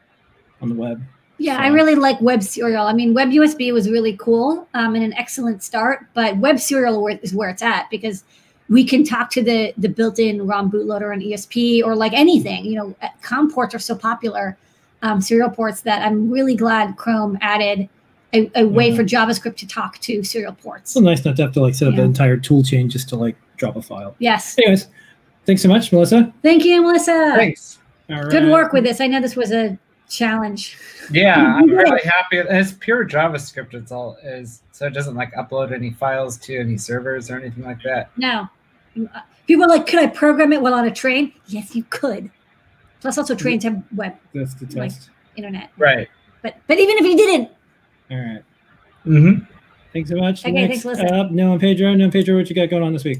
on 0.61 0.69
the 0.69 0.75
web. 0.75 1.03
Yeah, 1.37 1.57
I 1.57 1.67
really 1.69 1.95
like 1.95 2.21
Web 2.21 2.43
Serial. 2.43 2.85
I 2.85 2.93
mean, 2.93 3.15
Web 3.15 3.29
USB 3.29 3.73
was 3.73 3.89
really 3.89 4.15
cool 4.17 4.67
um, 4.75 4.93
and 4.93 5.03
an 5.03 5.11
excellent 5.13 5.63
start, 5.63 6.05
but 6.13 6.37
Web 6.37 6.59
Serial 6.59 7.07
is 7.07 7.33
where 7.33 7.49
it's 7.49 7.63
at 7.63 7.89
because 7.89 8.23
we 8.71 8.83
can 8.85 9.03
talk 9.03 9.29
to 9.31 9.43
the 9.43 9.73
the 9.77 9.89
built-in 9.89 10.47
ROM 10.47 10.71
bootloader 10.71 11.11
on 11.13 11.19
ESP 11.21 11.83
or 11.83 11.95
like 11.95 12.13
anything. 12.13 12.65
You 12.65 12.75
know, 12.75 12.95
uh, 13.03 13.09
COM 13.21 13.51
ports 13.53 13.75
are 13.75 13.79
so 13.79 13.95
popular, 13.95 14.57
um, 15.03 15.21
serial 15.21 15.49
ports 15.49 15.81
that 15.81 16.01
I'm 16.01 16.31
really 16.31 16.55
glad 16.55 16.95
Chrome 16.97 17.37
added 17.41 17.87
a, 18.33 18.49
a 18.55 18.65
way 18.65 18.91
Mhm. 18.91 18.95
for 18.95 19.03
JavaScript 19.03 19.57
to 19.57 19.67
talk 19.67 19.99
to 19.99 20.23
serial 20.23 20.53
ports. 20.53 20.83
It's 20.83 20.93
so 20.93 21.01
nice 21.01 21.23
not 21.25 21.35
to 21.35 21.41
have 21.43 21.51
to 21.51 21.59
like 21.61 21.75
set 21.75 21.89
up 21.89 21.95
Yeah. 21.95 21.99
an 22.01 22.05
entire 22.07 22.37
tool 22.37 22.63
chain 22.63 22.89
just 22.89 23.09
to 23.09 23.17
like 23.17 23.35
drop 23.57 23.75
a 23.75 23.81
file. 23.81 24.15
Yes, 24.19 24.55
Anyways, 24.57 24.87
thanks 25.45 25.61
so 25.61 25.67
much, 25.69 25.91
Melissa. 25.91 26.33
thank 26.41 26.63
you, 26.63 26.81
Melissa. 26.81 27.33
Thanks. 27.35 27.77
All 28.09 28.29
Good 28.29 28.49
work 28.49 28.71
with 28.73 28.83
this. 28.85 28.99
I 29.01 29.07
know 29.07 29.19
this 29.21 29.35
was 29.35 29.51
a 29.51 29.77
challenge. 30.09 30.77
Yeah, 31.11 31.35
I'm 31.57 31.69
really 31.69 32.01
happy. 32.03 32.37
It's 32.37 32.71
pure 32.71 33.05
JavaScript. 33.05 33.73
It's 33.73 33.91
all 33.91 34.17
is 34.23 34.61
so 34.71 34.85
it 34.87 34.93
doesn't 34.93 35.15
like 35.15 35.33
upload 35.33 35.73
any 35.73 35.91
files 35.91 36.37
to 36.37 36.57
any 36.57 36.77
servers 36.77 37.29
or 37.29 37.37
anything 37.37 37.63
like 37.65 37.81
that. 37.83 38.11
No. 38.17 38.47
People 39.47 39.65
are 39.65 39.67
like, 39.67 39.87
could 39.87 39.99
I 39.99 40.07
program 40.07 40.53
it 40.53 40.61
while 40.61 40.73
on 40.73 40.85
a 40.87 40.91
train? 40.91 41.33
Yes, 41.47 41.75
you 41.75 41.83
could. 41.89 42.29
Plus, 43.01 43.17
also 43.17 43.35
trains 43.35 43.63
have 43.63 43.81
web 43.95 44.15
That's 44.33 44.53
the 44.55 44.65
Like- 44.79 44.91
test. 44.91 45.09
internet. 45.35 45.71
Right. 45.77 46.07
But 46.41 46.55
but 46.67 46.79
even 46.79 46.97
if 46.97 47.05
you 47.05 47.15
didn't, 47.17 47.49
All 48.09 48.17
right. 48.17 48.43
Mm-hmm. 49.05 49.43
Thanks 49.93 50.09
so 50.09 50.15
much. 50.15 50.41
Okay, 50.45 50.51
Next 50.51 50.83
thanks, 50.83 50.99
Melissa. 50.99 51.15
up, 51.15 51.31
Noah 51.31 51.51
and 51.53 51.61
Pedro. 51.61 51.93
no, 51.93 52.09
Pedro, 52.09 52.35
what 52.37 52.49
you 52.49 52.55
got 52.55 52.69
going 52.69 52.83
on 52.83 52.93
this 52.93 53.03
week? 53.03 53.19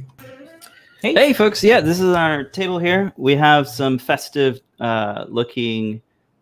Hey. 1.02 1.14
hey, 1.14 1.34
folks, 1.34 1.64
yeah, 1.64 1.82
this 1.82 2.00
is 2.00 2.14
our 2.14 2.44
table 2.44 2.78
here. 2.80 3.12
We 3.18 3.36
have 3.36 3.68
some 3.68 3.98
festive 3.98 4.60
uh, 4.80 5.26
looking 5.28 6.02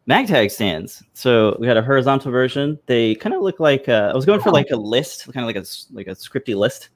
MagTag 0.09 0.51
stands. 0.51 1.01
So 1.13 1.55
we 1.59 1.67
had 1.67 1.77
a 1.77 1.81
horizontal 1.81 2.31
version. 2.31 2.77
They 2.85 3.15
kind 3.15 3.33
of 3.33 3.41
look 3.41 3.59
like 3.61 3.87
uh, 3.87 4.09
I 4.11 4.15
was 4.15 4.25
going 4.25 4.41
for 4.41 4.51
like 4.51 4.69
a 4.71 4.75
list, 4.75 5.25
kind 5.33 5.37
of 5.43 5.45
like 5.47 5.55
a 5.55 5.59
s- 5.61 5.87
like 5.91 6.07
a 6.07 6.11
scripty 6.11 6.55
list, 6.55 6.89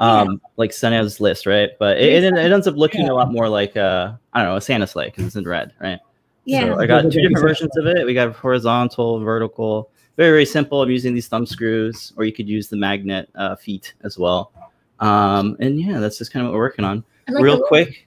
um, 0.00 0.40
like 0.56 0.72
Santa's 0.72 1.20
list, 1.20 1.46
right? 1.46 1.70
But 1.78 1.98
it, 1.98 2.24
it, 2.24 2.34
it 2.34 2.52
ends 2.52 2.66
up 2.66 2.74
looking 2.74 3.02
Yeah. 3.02 3.12
a 3.12 3.14
lot 3.14 3.30
more 3.32 3.48
like 3.48 3.76
uh, 3.76 4.12
I 4.32 4.40
don't 4.42 4.50
know 4.50 4.56
a 4.56 4.60
Santa 4.60 4.86
sleigh 4.86 5.06
because 5.06 5.26
it's 5.26 5.36
in 5.36 5.44
red, 5.44 5.72
right? 5.80 6.00
yeah. 6.44 6.74
So 6.74 6.80
I 6.80 6.86
got 6.86 7.02
two 7.02 7.20
different 7.20 7.40
versions 7.40 7.76
of 7.76 7.86
it. 7.86 8.04
We 8.04 8.14
got 8.14 8.34
horizontal, 8.34 9.20
vertical. 9.20 9.90
Very, 10.16 10.30
very 10.30 10.44
simple. 10.46 10.82
I'm 10.82 10.90
using 10.90 11.14
these 11.14 11.28
thumb 11.28 11.46
screws, 11.46 12.12
or 12.16 12.24
you 12.24 12.32
could 12.32 12.48
use 12.48 12.68
the 12.68 12.76
magnet 12.76 13.28
uh, 13.36 13.54
feet 13.56 13.94
as 14.02 14.18
well. 14.18 14.52
Um, 14.98 15.56
and 15.60 15.80
yeah, 15.80 15.98
that's 16.00 16.18
just 16.18 16.32
kind 16.32 16.44
of 16.44 16.50
what 16.50 16.56
we're 16.56 16.64
working 16.64 16.84
on. 16.84 17.04
like 17.28 17.42
real 17.44 17.62
quick, 17.62 18.06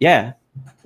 yeah, 0.00 0.34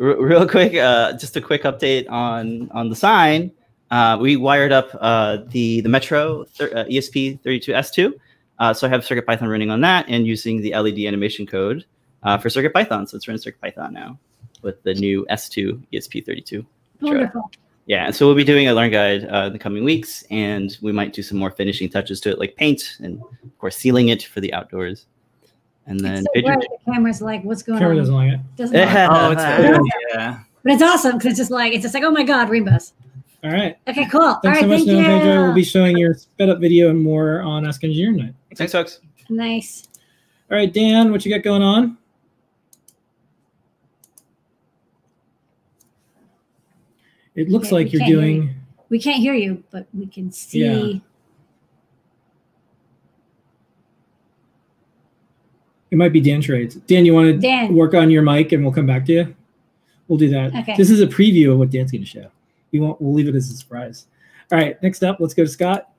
R- 0.01 0.17
real 0.23 0.47
quick, 0.49 0.75
uh, 0.77 1.13
just 1.15 1.37
a 1.37 1.41
quick 1.41 1.65
update 1.65 2.09
on 2.11 2.71
on 2.73 2.89
the 2.89 2.97
sign. 2.97 3.51
Uh, 3.91 4.17
we 4.21 4.37
wired 4.37 4.73
up 4.73 4.89
uh, 5.01 5.39
the 5.49 5.81
the 5.83 5.89
Metro 5.89 6.45
thir- 6.45 6.73
uh, 6.75 6.85
ESP32S2, 6.85 8.13
uh, 8.59 8.73
so 8.75 8.87
I 8.87 8.91
have 8.91 9.03
CircuitPython 9.03 9.49
running 9.51 9.71
on 9.71 9.81
that 9.83 10.07
and 10.09 10.27
using 10.27 10.61
the 10.63 10.75
LED 10.75 11.01
animation 11.01 11.47
code 11.47 11.85
uh, 12.23 12.39
for 12.39 12.49
CircuitPython. 12.49 13.09
So 13.09 13.17
it's 13.17 13.27
running 13.29 13.43
CircuitPython 13.43 13.93
now 13.93 14.19
with 14.63 14.83
the 14.83 14.95
new 14.95 15.27
S2 15.31 15.83
ESP32. 15.93 16.65
Wonderful. 17.01 17.51
Yeah, 17.87 18.07
and 18.07 18.15
so 18.15 18.27
we'll 18.27 18.37
be 18.37 18.45
doing 18.45 18.69
a 18.69 18.75
learn 18.75 18.93
guide 18.93 19.25
uh, 19.29 19.47
in 19.47 19.53
the 19.53 19.59
coming 19.59 19.83
weeks, 19.83 20.23
and 20.31 20.79
we 20.83 20.93
might 20.93 21.13
do 21.13 21.21
some 21.23 21.37
more 21.37 21.51
finishing 21.51 21.89
touches 21.89 22.21
to 22.21 22.31
it, 22.31 22.39
like 22.39 22.55
paint 22.55 22.97
and 23.01 23.21
of 23.21 23.59
course 23.59 23.77
sealing 23.77 24.09
it 24.09 24.23
for 24.23 24.41
the 24.41 24.55
outdoors. 24.55 25.07
And 25.87 25.99
then 25.99 26.25
It's 26.33 26.47
so 26.47 26.55
the 26.87 26.93
camera's 26.93 27.21
like, 27.21 27.43
what's 27.43 27.65
going 27.65 27.81
Camera 27.81 27.95
on? 27.95 27.99
doesn't 27.99 28.15
like 28.15 28.33
it. 28.35 28.41
Doesn't 28.57 28.77
like- 28.79 28.89
Oh, 29.11 29.31
it's 29.33 29.43
Yeah. 29.43 29.79
yeah. 30.15 30.39
but 30.63 30.73
it's 30.75 30.83
awesome 30.83 31.19
because 31.19 31.33
it's 31.33 31.39
just 31.39 31.51
like 31.51 31.73
it's 31.73 31.83
just 31.83 31.93
like 31.93 32.05
oh 32.05 32.13
my 32.13 32.23
god, 32.23 32.51
rainbows. 32.51 32.93
All 33.43 33.51
right. 33.51 33.77
Okay, 33.89 34.05
cool. 34.07 34.21
All 34.23 34.41
Thanks 34.41 34.61
right, 34.61 34.63
so 34.63 34.69
much, 34.69 34.85
thank 34.85 34.89
you. 34.91 35.03
Pedro. 35.05 35.43
We'll 35.47 35.55
be 35.55 35.65
showing 35.65 35.97
your 35.97 36.15
sped 36.15 36.49
up 36.51 36.61
video 36.61 36.89
and 36.91 37.03
more 37.03 37.41
on 37.43 37.67
Ask 37.67 37.83
Engineer 37.83 38.13
Night. 38.13 38.35
Thanks, 38.57 38.73
folks. 38.73 39.01
nice. 39.29 39.89
All 40.51 40.57
right, 40.59 40.73
Dan, 40.73 41.11
what 41.11 41.25
you 41.25 41.35
got 41.35 41.43
going 41.43 41.63
on? 41.63 41.97
It 47.35 47.49
looks 47.49 47.69
Okay, 47.69 47.77
like 47.77 47.93
you're 47.93 48.01
can't 48.01 48.09
hear 48.11 48.21
doing. 48.21 48.55
We 48.91 48.99
can't 49.01 49.21
hear 49.21 49.33
you, 49.35 49.65
but 49.71 49.87
we 49.95 50.07
can 50.07 50.31
see. 50.31 50.61
Yeah. 50.65 50.99
It 55.91 55.97
might 55.97 56.13
be 56.13 56.21
Dan 56.21 56.41
trades. 56.41 56.75
Dan, 56.75 57.05
you 57.05 57.15
want 57.15 57.27
to 57.29 57.39
Dan. 57.39 57.75
work 57.75 57.95
on 57.95 58.11
your 58.11 58.23
mic, 58.23 58.53
and 58.53 58.63
we'll 58.63 58.73
come 58.73 58.87
back 58.87 59.05
to 59.07 59.13
you. 59.13 59.35
We'll 60.09 60.19
do 60.19 60.29
that. 60.31 60.55
Okay. 60.55 60.75
This 60.77 60.91
is 60.91 61.01
a 61.01 61.07
preview 61.07 61.53
of 61.53 61.59
what 61.59 61.71
Dan's 61.71 61.93
going 61.93 62.03
to 62.03 62.07
show. 62.07 62.31
We 62.71 62.81
won't. 62.81 63.01
We'll 63.01 63.13
leave 63.15 63.29
it 63.29 63.35
as 63.35 63.51
a 63.51 63.55
surprise. 63.55 64.07
All 64.51 64.59
right. 64.59 64.83
Next 64.83 65.03
up, 65.03 65.19
let's 65.21 65.35
go 65.35 65.45
to 65.45 65.49
Scott. 65.49 65.91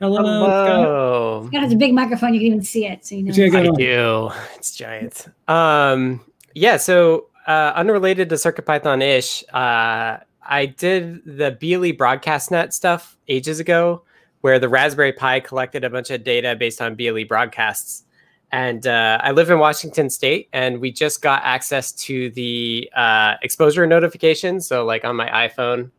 Hello, 0.00 0.16
Scott. 0.16 0.86
Hello. 1.34 1.48
Scott 1.48 1.62
has 1.62 1.72
a 1.72 1.76
big 1.76 1.94
microphone. 1.94 2.34
You 2.34 2.40
can 2.40 2.46
even 2.46 2.62
see 2.62 2.86
it, 2.86 3.04
so 3.04 3.14
you 3.14 3.22
know. 3.24 3.32
You 3.32 3.56
I 3.56 3.66
do. 3.68 4.30
It's 4.56 4.74
giant. 4.74 5.28
Um, 5.48 6.20
yeah. 6.54 6.76
So, 6.76 7.26
uh, 7.46 7.72
unrelated 7.74 8.28
to 8.30 8.36
CircuitPython 8.36 9.02
ish, 9.02 9.44
uh, 9.52 10.18
I 10.46 10.66
did 10.66 11.24
the 11.24 11.56
BLE 11.60 11.92
broadcast 11.96 12.50
net 12.50 12.72
stuff 12.72 13.16
ages 13.28 13.60
ago, 13.60 14.02
where 14.42 14.58
the 14.58 14.68
Raspberry 14.68 15.12
Pi 15.12 15.40
collected 15.40 15.84
a 15.84 15.90
bunch 15.90 16.10
of 16.10 16.22
data 16.24 16.54
based 16.54 16.80
on 16.80 16.94
BLE 16.94 17.24
broadcasts. 17.26 18.04
And 18.52 18.86
uh, 18.86 19.18
I 19.20 19.32
live 19.32 19.50
in 19.50 19.58
Washington 19.58 20.08
State, 20.08 20.48
and 20.52 20.80
we 20.80 20.92
just 20.92 21.22
got 21.22 21.42
access 21.44 21.90
to 21.92 22.30
the 22.30 22.88
uh, 22.94 23.34
exposure 23.42 23.86
notifications. 23.86 24.68
So, 24.68 24.84
like 24.84 25.04
on 25.04 25.16
my 25.16 25.28
iPhone, 25.48 25.90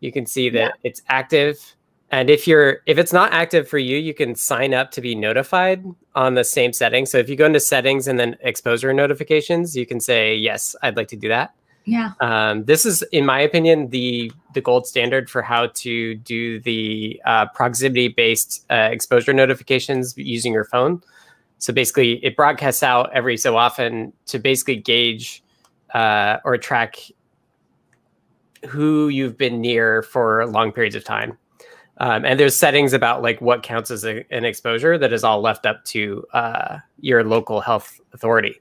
you 0.00 0.10
can 0.10 0.26
see 0.26 0.50
that 0.50 0.74
it's 0.82 1.02
active. 1.08 1.76
And 2.12 2.28
if 2.28 2.46
you're 2.46 2.82
if 2.84 2.98
it's 2.98 3.12
not 3.12 3.32
active 3.32 3.66
for 3.66 3.78
you, 3.78 3.96
you 3.96 4.12
can 4.12 4.34
sign 4.34 4.74
up 4.74 4.90
to 4.92 5.00
be 5.00 5.14
notified 5.14 5.82
on 6.14 6.34
the 6.34 6.44
same 6.44 6.74
setting. 6.74 7.06
So 7.06 7.16
if 7.16 7.28
you 7.30 7.36
go 7.36 7.46
into 7.46 7.58
settings 7.58 8.06
and 8.06 8.20
then 8.20 8.36
exposure 8.40 8.92
notifications, 8.92 9.74
you 9.74 9.86
can 9.86 9.98
say 9.98 10.36
yes, 10.36 10.76
I'd 10.82 10.96
like 10.96 11.08
to 11.08 11.16
do 11.16 11.28
that. 11.28 11.54
Yeah. 11.84 12.12
Um, 12.20 12.64
this 12.64 12.86
is, 12.86 13.02
in 13.12 13.24
my 13.24 13.40
opinion, 13.40 13.88
the 13.88 14.30
the 14.54 14.60
gold 14.60 14.86
standard 14.86 15.30
for 15.30 15.40
how 15.40 15.68
to 15.68 16.14
do 16.16 16.60
the 16.60 17.20
uh, 17.24 17.46
proximity 17.46 18.08
based 18.08 18.66
uh, 18.70 18.90
exposure 18.92 19.32
notifications 19.32 20.16
using 20.16 20.52
your 20.52 20.64
phone. 20.64 21.02
So 21.58 21.72
basically, 21.72 22.24
it 22.24 22.36
broadcasts 22.36 22.82
out 22.82 23.10
every 23.14 23.36
so 23.38 23.56
often 23.56 24.12
to 24.26 24.38
basically 24.38 24.76
gauge 24.76 25.42
uh, 25.94 26.38
or 26.44 26.58
track 26.58 26.98
who 28.68 29.08
you've 29.08 29.38
been 29.38 29.60
near 29.60 30.02
for 30.02 30.46
long 30.46 30.72
periods 30.72 30.94
of 30.94 31.04
time. 31.04 31.38
Um, 31.98 32.24
and 32.24 32.40
there's 32.40 32.56
settings 32.56 32.92
about 32.92 33.22
like 33.22 33.40
what 33.40 33.62
counts 33.62 33.90
as 33.90 34.04
a, 34.04 34.24
an 34.32 34.44
exposure 34.44 34.98
that 34.98 35.12
is 35.12 35.24
all 35.24 35.40
left 35.40 35.66
up 35.66 35.84
to 35.86 36.24
uh, 36.32 36.78
your 37.00 37.22
local 37.22 37.60
health 37.60 38.00
authority. 38.12 38.60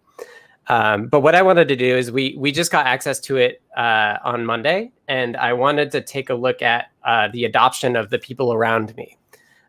Um, 0.68 1.08
but 1.08 1.22
what 1.22 1.36
I 1.36 1.42
wanted 1.42 1.68
to 1.70 1.76
do 1.76 1.98
is 1.98 2.12
we 2.12 2.36
we 2.38 2.52
just 2.52 2.72
got 2.72 2.86
access 2.86 3.20
to 3.22 3.38
it 3.38 3.62
uh, 3.76 4.18
on 4.24 4.46
Monday, 4.46 4.92
and 5.08 5.36
I 5.38 5.54
wanted 5.54 5.92
to 5.92 6.02
take 6.02 6.30
a 6.30 6.36
look 6.36 6.62
at 6.62 6.92
uh, 7.04 7.30
the 7.30 7.46
adoption 7.46 7.96
of 7.96 8.10
the 8.10 8.20
people 8.20 8.54
around 8.54 8.96
me. 8.96 9.18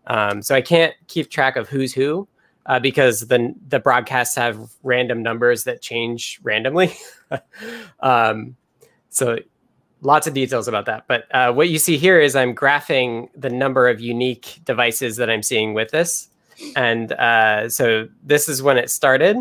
Um, 0.06 0.42
so 0.42 0.54
I 0.54 0.60
can't 0.60 0.94
keep 1.08 1.30
track 1.30 1.56
of 1.56 1.68
who's 1.68 1.94
who 1.94 2.28
uh, 2.66 2.78
because 2.78 3.20
the 3.28 3.54
the 3.68 3.80
broadcasts 3.80 4.36
have 4.36 4.70
random 4.82 5.22
numbers 5.22 5.64
that 5.64 5.80
change 5.80 6.38
randomly. 6.42 6.94
um, 8.00 8.56
so 9.08 9.38
lots 10.02 10.26
of 10.26 10.34
details 10.34 10.68
about 10.68 10.86
that. 10.86 11.04
But 11.06 11.24
uh, 11.34 11.52
what 11.52 11.68
you 11.68 11.78
see 11.78 11.96
here 11.96 12.20
is 12.20 12.36
I'm 12.36 12.54
graphing 12.54 13.28
the 13.34 13.48
number 13.48 13.88
of 13.88 14.00
unique 14.00 14.60
devices 14.64 15.16
that 15.16 15.30
I'm 15.30 15.42
seeing 15.42 15.74
with 15.74 15.90
this. 15.90 16.28
And 16.76 17.12
uh, 17.12 17.68
so 17.68 18.08
this 18.22 18.48
is 18.48 18.62
when 18.62 18.76
it 18.76 18.90
started. 18.90 19.36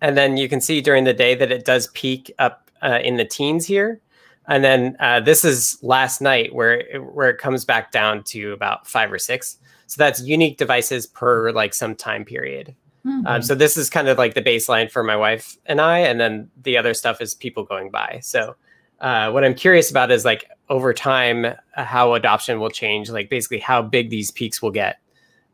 And 0.00 0.16
then 0.16 0.36
you 0.36 0.48
can 0.48 0.60
see 0.60 0.80
during 0.80 1.04
the 1.04 1.14
day 1.14 1.34
that 1.34 1.50
it 1.50 1.64
does 1.64 1.88
peak 1.88 2.32
up 2.38 2.70
uh, 2.82 3.00
in 3.02 3.16
the 3.16 3.24
teens 3.24 3.66
here. 3.66 4.00
And 4.48 4.62
then 4.62 4.96
uh, 5.00 5.20
this 5.20 5.44
is 5.44 5.78
last 5.82 6.20
night 6.20 6.54
where 6.54 6.80
it, 6.80 6.98
where 6.98 7.30
it 7.30 7.38
comes 7.38 7.64
back 7.64 7.92
down 7.92 8.24
to 8.24 8.52
about 8.52 8.86
five 8.86 9.12
or 9.12 9.18
six. 9.18 9.58
So 9.86 9.96
that's 9.98 10.20
unique 10.22 10.58
devices 10.58 11.06
per 11.06 11.52
like 11.52 11.74
some 11.74 11.94
time 11.94 12.24
period. 12.24 12.74
Hmm. 13.04 13.26
Um, 13.26 13.42
so 13.42 13.54
this 13.54 13.76
is 13.76 13.88
kind 13.88 14.08
of 14.08 14.18
like 14.18 14.34
the 14.34 14.42
baseline 14.42 14.90
for 14.90 15.02
my 15.02 15.16
wife 15.16 15.56
and 15.66 15.80
I, 15.80 15.98
and 15.98 16.20
then 16.20 16.50
the 16.62 16.76
other 16.76 16.94
stuff 16.94 17.20
is 17.20 17.34
people 17.34 17.64
going 17.64 17.90
by. 17.90 18.20
So 18.22 18.56
uh, 19.02 19.30
what 19.30 19.44
I'm 19.44 19.54
curious 19.54 19.90
about 19.90 20.10
is 20.10 20.24
like 20.24 20.48
over 20.70 20.94
time 20.94 21.44
uh, 21.44 21.84
how 21.84 22.14
adoption 22.14 22.60
will 22.60 22.70
change, 22.70 23.10
like 23.10 23.28
basically 23.28 23.58
how 23.58 23.82
big 23.82 24.08
these 24.10 24.30
peaks 24.30 24.62
will 24.62 24.70
get 24.70 24.98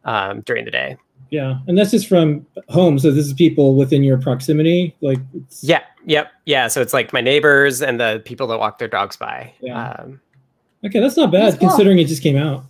um, 0.04 0.42
during 0.42 0.64
the 0.64 0.70
day. 0.70 0.96
Yeah, 1.30 1.58
and 1.66 1.76
that's 1.76 1.90
just 1.90 2.06
from 2.08 2.46
home. 2.68 2.98
So 2.98 3.10
this 3.10 3.26
is 3.26 3.32
people 3.32 3.74
within 3.74 4.02
your 4.02 4.18
proximity. 4.18 4.94
Like, 5.02 5.18
it's, 5.34 5.62
Yeah, 5.64 5.82
yep, 6.06 6.30
yeah. 6.46 6.68
So 6.68 6.80
it's 6.80 6.92
like 6.94 7.12
my 7.12 7.20
neighbors 7.20 7.82
and 7.82 7.98
the 8.00 8.22
people 8.24 8.46
that 8.46 8.58
walk 8.58 8.78
their 8.78 8.88
dogs 8.88 9.16
by. 9.16 9.52
Yeah. 9.60 9.90
Um, 9.92 10.20
okay, 10.86 11.00
that's 11.00 11.16
not 11.16 11.30
bad 11.30 11.46
That's 11.46 11.58
cool. 11.58 11.68
considering 11.68 11.98
it 11.98 12.06
just 12.06 12.22
came 12.22 12.36
out. 12.36 12.64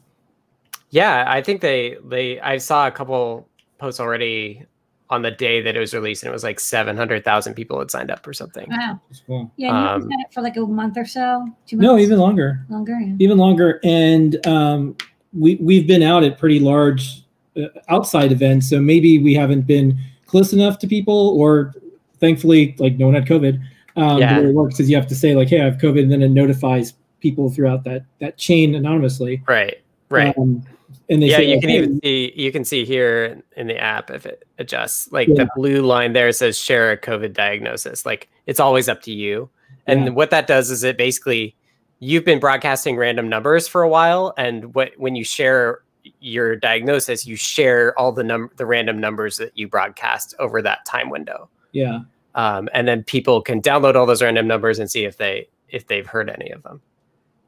yeah, 0.90 1.24
I 1.28 1.42
think 1.42 1.60
they 1.60 1.98
they 2.04 2.40
I 2.40 2.58
saw 2.58 2.86
a 2.86 2.90
couple 2.90 3.48
posts 3.78 4.00
already 4.00 4.64
on 5.10 5.22
the 5.22 5.30
day 5.30 5.62
that 5.62 5.74
it 5.76 5.78
was 5.80 5.94
released, 5.94 6.22
and 6.22 6.28
it 6.28 6.32
was 6.32 6.44
like 6.44 6.60
seven 6.60 6.96
hundred 6.96 7.24
thousand 7.24 7.54
people 7.54 7.78
had 7.78 7.90
signed 7.90 8.10
up 8.10 8.26
or 8.26 8.32
something. 8.34 8.66
Wow. 8.70 9.00
It's 9.10 9.22
cool. 9.26 9.50
Yeah, 9.56 9.68
you 9.68 9.74
Um, 9.74 10.10
had 10.10 10.20
it 10.20 10.32
for 10.34 10.42
like 10.42 10.56
a 10.56 10.60
month 10.66 10.96
or 10.98 11.06
so. 11.06 11.48
Two 11.66 11.76
months. 11.76 11.86
No, 11.86 11.98
even 11.98 12.18
longer. 12.18 12.64
longer. 12.68 12.98
Yeah. 13.00 13.14
even 13.18 13.38
longer 13.38 13.80
and 13.84 14.44
um, 14.46 14.96
we 15.32 15.56
we've 15.56 15.86
been 15.86 16.02
out 16.02 16.24
at 16.24 16.38
pretty 16.38 16.60
large 16.60 17.22
uh, 17.56 17.68
outside 17.88 18.32
events 18.32 18.68
so 18.70 18.80
maybe 18.80 19.18
we 19.18 19.34
haven't 19.34 19.66
been 19.66 19.98
close 20.26 20.52
enough 20.52 20.78
to 20.78 20.86
people 20.86 21.36
or 21.38 21.74
thankfully 22.18 22.74
like 22.78 22.96
no 22.96 23.06
one 23.06 23.14
had 23.14 23.26
covid 23.26 23.60
um 23.96 24.18
Yeah. 24.18 24.36
the 24.38 24.42
way 24.44 24.48
it 24.50 24.54
works 24.54 24.80
is 24.80 24.88
you 24.88 24.96
have 24.96 25.06
to 25.08 25.14
say 25.14 25.34
like 25.34 25.48
hey 25.48 25.60
i 25.60 25.64
have 25.64 25.76
covid 25.78 26.02
and 26.02 26.10
then 26.12 26.22
it 26.22 26.30
notifies 26.30 26.94
people 27.20 27.50
throughout 27.50 27.84
that 27.84 28.04
that 28.20 28.38
chain 28.38 28.74
anonymously 28.74 29.42
Right, 29.46 29.80
right. 30.08 30.36
um, 30.38 30.62
and 31.08 31.22
they 31.22 31.28
yeah, 31.28 31.38
say, 31.38 31.50
you 31.50 31.60
can 31.60 31.68
"Hey, 31.70 31.76
even 31.78 32.00
see 32.00 32.32
you 32.36 32.52
can 32.52 32.64
see 32.64 32.84
here 32.84 33.42
in 33.56 33.66
the 33.66 33.78
app 33.78 34.10
if 34.10 34.26
it 34.26 34.44
adjusts. 34.58 35.10
Like 35.12 35.28
Yeah. 35.28 35.44
the 35.44 35.50
blue 35.56 35.82
line 35.82 36.12
there 36.12 36.30
says 36.32 36.58
share 36.58 36.90
a 36.92 36.96
COVID 36.98 37.32
diagnosis. 37.32 38.04
Like 38.04 38.28
it's 38.46 38.60
always 38.60 38.88
up 38.88 39.02
to 39.02 39.12
you. 39.12 39.48
And 39.86 40.04
Yeah. 40.04 40.10
what 40.10 40.30
that 40.30 40.46
does 40.46 40.70
is 40.70 40.84
it 40.84 40.96
basically 40.98 41.56
you've 42.00 42.24
been 42.24 42.38
broadcasting 42.38 42.96
random 42.96 43.28
numbers 43.28 43.66
for 43.66 43.82
a 43.82 43.88
while, 43.88 44.34
and 44.36 44.74
what 44.74 44.92
when 44.98 45.16
you 45.16 45.24
share 45.24 45.80
your 46.20 46.56
diagnosis, 46.56 47.26
you 47.26 47.36
share 47.36 47.98
all 47.98 48.12
the 48.12 48.22
num 48.24 48.50
the 48.56 48.64
random 48.66 48.98
numbers 49.00 49.36
that 49.38 49.56
you 49.56 49.66
broadcast 49.68 50.34
over 50.38 50.62
that 50.62 50.84
time 50.86 51.10
window. 51.10 51.48
yeah 51.72 52.00
Um, 52.34 52.68
and 52.72 52.86
then 52.86 53.02
people 53.02 53.42
can 53.42 53.60
download 53.60 53.94
all 53.94 54.06
those 54.06 54.22
random 54.22 54.46
numbers 54.46 54.78
and 54.78 54.90
see 54.90 55.04
if 55.04 55.16
they 55.16 55.48
if 55.70 55.86
they've 55.86 56.06
heard 56.06 56.30
any 56.30 56.50
of 56.50 56.62
them. 56.62 56.80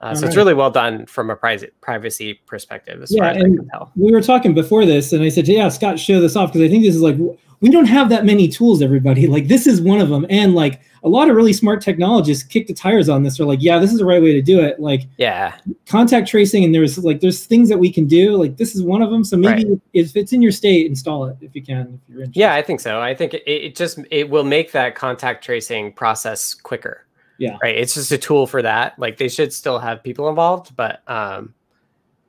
Uh, 0.01 0.15
so 0.15 0.27
it's 0.27 0.37
really 0.37 0.55
well 0.55 0.71
done 0.71 1.05
from 1.07 1.29
a 1.31 1.37
privacy 1.37 1.69
privacy 1.83 2.35
perspective, 2.47 3.03
as 3.03 3.13
Yeah, 3.13 3.21
far 3.23 3.31
as 3.33 3.37
I 3.37 3.41
and- 3.41 3.59
can 3.59 3.69
tell. 3.69 3.93
we 3.97 4.11
were 4.13 4.23
talking 4.23 4.55
before 4.55 4.87
this 4.87 5.13
and 5.13 5.23
i 5.23 5.29
said 5.29 5.47
yeah 5.47 5.69
scott 5.69 5.99
show 5.99 6.21
this 6.21 6.37
off 6.37 6.51
because 6.53 6.67
i 6.67 6.71
think 6.71 6.85
this 6.85 6.95
is 6.95 7.03
like 7.03 7.17
we 7.63 7.69
don't 7.69 7.85
have 7.85 8.09
that 8.09 8.25
many 8.25 8.49
tools 8.49 8.81
everybody. 8.81 9.27
Like 9.37 9.49
this 9.49 9.67
is 9.67 9.83
one 9.83 10.01
of 10.01 10.09
them. 10.09 10.25
And 10.31 10.55
like 10.55 10.81
a 11.05 11.11
lot 11.11 11.29
of 11.29 11.37
really 11.37 11.53
smart 11.53 11.83
technologists 11.83 12.43
kick 12.43 12.67
the 12.67 12.73
tires 12.73 13.11
on 13.11 13.23
this. 13.23 13.37
They're 13.37 13.47
like 13.47 13.61
yeah 13.63 13.79
this 13.79 13.93
is 13.93 13.99
the 13.99 14.07
right 14.07 14.23
way 14.23 14.33
to 14.33 14.41
do 14.41 14.61
it. 14.61 14.81
Like 14.81 15.03
Yeah, 15.19 15.55
contact 15.87 16.27
tracing 16.27 16.65
and 16.65 16.75
there's 16.75 16.97
like 16.97 17.21
there's 17.21 17.45
things 17.45 17.69
that 17.69 17.77
we 17.79 17.93
can 17.93 18.07
do. 18.07 18.35
Like 18.37 18.57
this 18.57 18.75
is 18.75 18.83
one 18.83 19.03
of 19.03 19.11
them. 19.11 19.25
So 19.25 19.37
maybe 19.37 19.79
if 19.93 20.17
it's 20.17 20.33
in 20.33 20.41
your 20.41 20.53
state 20.53 20.87
install 20.87 21.27
it 21.27 21.37
if 21.43 21.55
you 21.55 21.63
can 21.63 22.01
if 22.09 22.15
you're 22.15 22.21
interested. 22.23 22.41
Yeah, 22.41 22.55
I 22.55 22.63
think 22.63 22.81
so. 22.81 22.99
I 22.99 23.15
think 23.15 23.35
it, 23.35 23.43
it 23.47 23.77
just 23.77 23.99
it 24.11 24.31
will 24.31 24.45
make 24.45 24.73
that 24.73 24.95
contact 24.95 25.45
tracing 25.45 25.93
process 25.93 26.55
quicker. 26.55 27.05
Yeah. 27.41 27.57
Right. 27.63 27.75
It's 27.77 27.95
just 27.95 28.13
a 28.13 28.19
tool 28.19 28.47
for 28.47 28.63
that. 28.63 28.97
Like 28.99 29.17
they 29.17 29.29
should 29.29 29.53
still 29.53 29.79
have 29.81 30.03
people 30.05 30.29
involved, 30.29 30.77
but 30.77 31.03
um 31.09 31.55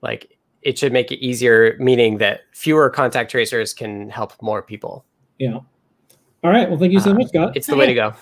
like 0.01 0.37
it 0.63 0.77
should 0.79 0.93
make 0.93 1.11
it 1.11 1.19
easier, 1.23 1.75
meaning 1.79 2.17
that 2.19 2.41
fewer 2.53 2.89
contact 2.89 3.29
tracers 3.29 3.73
can 3.73 4.09
help 4.09 4.33
more 4.41 4.61
people. 4.61 5.05
yeah 5.37 5.59
All 6.43 6.51
right. 6.51 6.69
Well, 6.69 6.79
thank 6.79 6.91
you 6.93 6.99
so 6.99 7.11
Uh, 7.11 7.15
much, 7.15 7.27
Scott. 7.27 7.55
It's 7.57 7.67
the 7.67 7.75
way 7.75 7.85
to 7.87 7.93
go. 7.93 8.13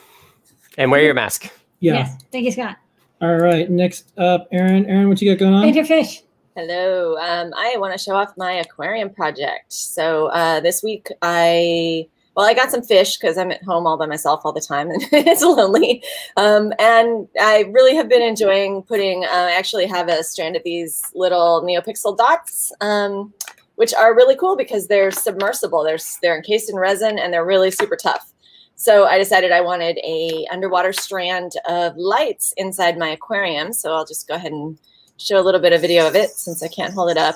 And 0.78 0.90
wear 0.92 1.02
your 1.04 1.14
mask. 1.14 1.52
Yeah. 1.80 1.94
Yes. 2.00 2.18
Thank 2.32 2.46
you, 2.46 2.52
Scott. 2.52 2.78
All 3.22 3.36
right. 3.38 3.70
Next 3.70 4.12
up, 4.18 4.48
Erin. 4.52 4.86
Erin, 4.86 5.10
what 5.10 5.22
you 5.22 5.32
got 5.32 5.40
going 5.40 5.54
on? 5.54 5.64
Painter 5.64 5.86
fish. 5.86 6.24
Hello. 6.56 7.16
Um, 7.18 7.54
I 7.56 7.76
want 7.78 7.92
to 7.94 7.98
show 8.04 8.16
off 8.16 8.34
my 8.36 8.54
aquarium 8.54 9.10
project. 9.10 9.72
So 9.72 10.28
uh, 10.28 10.60
this 10.62 10.82
week 10.84 11.08
I, 11.22 12.08
well, 12.36 12.46
I 12.46 12.54
got 12.54 12.72
some 12.72 12.84
fish 12.84 13.18
because 13.18 13.38
I'm 13.38 13.52
at 13.52 13.64
home 13.64 13.86
all 13.86 13.98
by 13.98 14.06
myself 14.06 14.42
all 14.44 14.54
the 14.54 14.62
time 14.62 14.90
and 14.92 15.02
it's 15.12 15.42
lonely. 15.42 16.04
Um, 16.38 16.74
and 16.80 17.28
I 17.40 17.66
really 17.72 17.96
have 17.96 18.08
been 18.08 18.22
enjoying 18.22 18.84
putting, 18.84 19.26
uh, 19.26 19.28
I 19.28 19.52
actually 19.52 19.88
have 19.88 20.08
a 20.08 20.24
strand 20.24 20.56
of 20.56 20.64
these 20.64 21.04
little 21.14 21.62
NeoPixel 21.64 22.18
dots, 22.18 22.72
um, 22.82 23.34
which 23.76 23.94
are 23.94 24.16
really 24.16 24.36
cool 24.36 24.56
because 24.56 24.88
they're 24.88 25.12
submersible. 25.12 25.84
They're, 25.84 25.98
they're 26.22 26.38
encased 26.38 26.70
in 26.70 26.76
resin 26.78 27.20
and 27.20 27.34
they're 27.34 27.46
really 27.46 27.72
super 27.72 27.96
tough. 27.96 28.32
So 28.76 29.06
I 29.06 29.18
decided 29.18 29.52
I 29.52 29.60
wanted 29.60 29.98
a 29.98 30.48
underwater 30.50 30.94
strand 30.94 31.52
of 31.68 31.98
lights 31.98 32.54
inside 32.56 32.98
my 32.98 33.10
aquarium. 33.10 33.74
So 33.74 33.94
I'll 33.94 34.06
just 34.06 34.28
go 34.28 34.36
ahead 34.36 34.54
and 34.54 34.78
show 35.18 35.38
a 35.38 35.44
little 35.44 35.60
bit 35.60 35.74
of 35.74 35.82
video 35.82 36.08
of 36.08 36.16
it 36.16 36.30
since 36.30 36.64
I 36.64 36.70
can't 36.70 36.94
hold 36.94 37.12
it 37.12 37.18
up. 37.18 37.36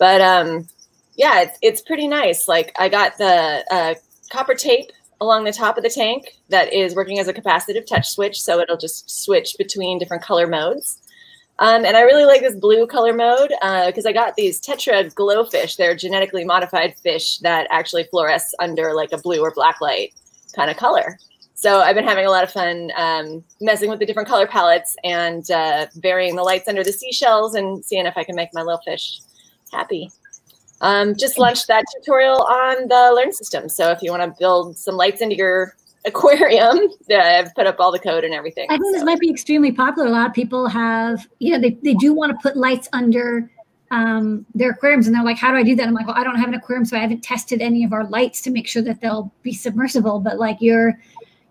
But 0.00 0.20
um, 0.20 0.66
yeah, 1.14 1.42
it's, 1.42 1.58
it's 1.62 1.80
pretty 1.80 2.08
nice. 2.08 2.48
Like 2.48 2.72
I 2.76 2.88
got 2.88 3.16
the 3.18 3.64
uh, 3.70 3.94
copper 4.32 4.54
tape 4.54 4.90
along 5.20 5.44
the 5.44 5.52
top 5.52 5.76
of 5.76 5.84
the 5.84 5.90
tank 5.90 6.36
that 6.48 6.72
is 6.72 6.96
working 6.96 7.20
as 7.20 7.28
a 7.28 7.32
capacitive 7.32 7.86
touch 7.86 8.08
switch. 8.08 8.40
So 8.40 8.58
it'll 8.58 8.76
just 8.76 9.24
switch 9.24 9.54
between 9.56 9.98
different 9.98 10.24
color 10.24 10.48
modes. 10.48 10.98
Um, 11.58 11.84
and 11.84 11.96
I 11.96 12.00
really 12.00 12.24
like 12.24 12.40
this 12.40 12.56
blue 12.56 12.86
color 12.88 13.12
mode 13.12 13.50
because 13.86 14.04
I 14.04 14.12
got 14.12 14.34
these 14.34 14.60
Tetra 14.60 15.14
GloFish. 15.14 15.76
They're 15.76 15.94
genetically 15.94 16.44
modified 16.44 16.96
fish 16.96 17.38
that 17.38 17.68
actually 17.70 18.04
fluoresce 18.12 18.52
under 18.58 18.94
like 18.94 19.12
a 19.12 19.18
blue 19.18 19.40
or 19.40 19.52
black 19.54 19.80
light 19.80 20.12
kind 20.56 20.70
of 20.70 20.76
color. 20.76 21.18
So 21.54 21.78
I've 21.78 21.94
been 21.94 22.04
having 22.04 22.26
a 22.26 22.30
lot 22.30 22.42
of 22.42 22.50
fun 22.50 22.90
um, 22.96 23.44
messing 23.60 23.88
with 23.88 24.00
the 24.00 24.06
different 24.06 24.28
color 24.28 24.48
palettes 24.48 24.96
and 25.04 25.48
uh, 25.52 25.86
varying 25.94 26.34
the 26.34 26.42
lights 26.42 26.66
under 26.66 26.82
the 26.82 26.92
seashells 26.92 27.54
and 27.54 27.84
seeing 27.84 28.06
if 28.06 28.16
I 28.16 28.24
can 28.24 28.34
make 28.34 28.48
my 28.52 28.62
little 28.62 28.80
fish 28.84 29.20
happy. 29.70 30.10
Um, 30.82 31.14
just 31.16 31.38
launched 31.38 31.68
that 31.68 31.84
tutorial 31.94 32.42
on 32.42 32.88
the 32.88 33.12
Learn 33.14 33.32
system. 33.32 33.68
So 33.68 33.90
if 33.90 34.02
you 34.02 34.10
want 34.10 34.22
to 34.24 34.34
build 34.38 34.76
some 34.76 34.96
lights 34.96 35.20
into 35.20 35.36
your 35.36 35.76
aquarium, 36.04 36.88
yeah, 37.08 37.40
I've 37.40 37.54
put 37.54 37.66
up 37.66 37.76
all 37.78 37.92
the 37.92 38.00
code 38.00 38.24
and 38.24 38.34
everything. 38.34 38.66
I 38.68 38.76
think 38.76 38.92
this 38.92 39.04
might 39.04 39.20
be 39.20 39.30
extremely 39.30 39.70
popular. 39.70 40.08
A 40.08 40.10
lot 40.10 40.26
of 40.26 40.34
people 40.34 40.68
have, 40.68 41.26
you 41.38 41.52
know, 41.52 41.60
they, 41.60 41.78
they 41.82 41.94
do 41.94 42.12
want 42.12 42.32
to 42.32 42.38
put 42.42 42.56
lights 42.56 42.88
under 42.92 43.48
um, 43.92 44.44
their 44.54 44.70
aquariums 44.70 45.06
and 45.06 45.14
they're 45.14 45.22
like, 45.22 45.36
how 45.36 45.52
do 45.52 45.56
I 45.56 45.62
do 45.62 45.76
that? 45.76 45.86
I'm 45.86 45.94
like, 45.94 46.06
well, 46.06 46.16
I 46.16 46.24
don't 46.24 46.36
have 46.36 46.48
an 46.48 46.54
aquarium, 46.54 46.84
so 46.84 46.96
I 46.96 47.00
haven't 47.00 47.22
tested 47.22 47.62
any 47.62 47.84
of 47.84 47.92
our 47.92 48.04
lights 48.08 48.42
to 48.42 48.50
make 48.50 48.66
sure 48.66 48.82
that 48.82 49.00
they'll 49.00 49.32
be 49.42 49.52
submersible. 49.52 50.18
But 50.18 50.38
like 50.38 50.56
you're, 50.60 50.98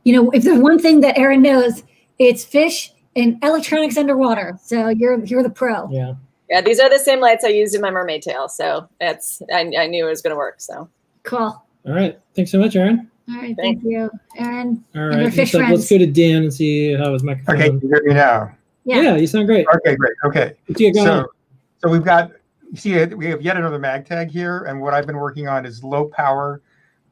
you 0.04 0.14
know, 0.14 0.30
if 0.32 0.44
there's 0.44 0.60
one 0.60 0.80
thing 0.80 1.00
that 1.02 1.18
Erin 1.18 1.42
knows, 1.42 1.84
it's 2.20 2.44
fish 2.44 2.92
and 3.16 3.42
electronics 3.44 3.96
underwater. 3.96 4.60
So 4.62 4.90
you're 4.90 5.24
you're 5.24 5.44
the 5.44 5.50
pro. 5.50 5.90
Yeah. 5.90 6.16
Yeah, 6.52 6.62
these 6.62 6.80
are 6.80 6.90
the 6.90 7.00
same 7.00 7.22
lights 7.22 7.44
I 7.44 7.48
used 7.48 7.74
in 7.74 7.82
my 7.82 7.90
mermaid 7.90 8.22
tail. 8.22 8.50
So 8.50 8.88
that's 9.00 9.42
I, 9.52 9.72
I 9.80 9.88
knew 9.88 10.06
it 10.06 10.10
was 10.10 10.22
going 10.22 10.34
to 10.34 10.38
work. 10.38 10.62
So 10.62 10.90
Cool. 11.24 11.64
All 11.86 11.94
right. 11.94 12.20
Thanks 12.36 12.52
so 12.52 12.60
much, 12.60 12.76
Erin. 12.76 13.10
All 13.30 13.38
right, 13.38 13.56
thank 13.56 13.84
you, 13.84 14.10
Erin. 14.38 14.84
All 14.96 15.02
right. 15.04 15.14
And 15.14 15.16
our 15.16 15.24
right. 15.24 15.34
fish 15.34 15.54
next 15.54 15.72
let's 15.72 15.90
go 15.90 15.98
to 15.98 16.06
Dan 16.06 16.44
and 16.44 16.54
see 16.54 16.94
how 16.94 17.14
his 17.14 17.24
microphone. 17.24 17.56
Okay, 17.56 17.70
can 17.70 17.80
you 17.80 17.88
hear 17.88 18.04
me 18.04 18.14
now? 18.14 18.56
Yeah. 18.84 19.02
Yeah, 19.02 19.16
you 19.16 19.28
sound 19.28 19.48
great. 19.48 19.66
Okay, 19.76 19.96
great. 19.96 20.14
Okay. 20.26 20.54
What 20.66 20.80
you 20.80 20.94
got 20.94 21.08
on? 21.08 21.24
So, 21.24 21.30
so 21.78 21.90
we've 21.90 22.04
got, 22.04 22.32
you 22.72 22.78
see, 22.78 23.06
we 23.06 23.28
have 23.28 23.42
yet 23.42 23.58
another 23.58 23.80
mag 23.80 24.06
tag 24.06 24.32
here. 24.32 24.64
And 24.64 24.82
what 24.82 24.94
I've 24.94 25.06
been 25.06 25.18
working 25.18 25.48
on 25.48 25.66
is 25.66 25.84
low 25.84 26.06
power 26.06 26.62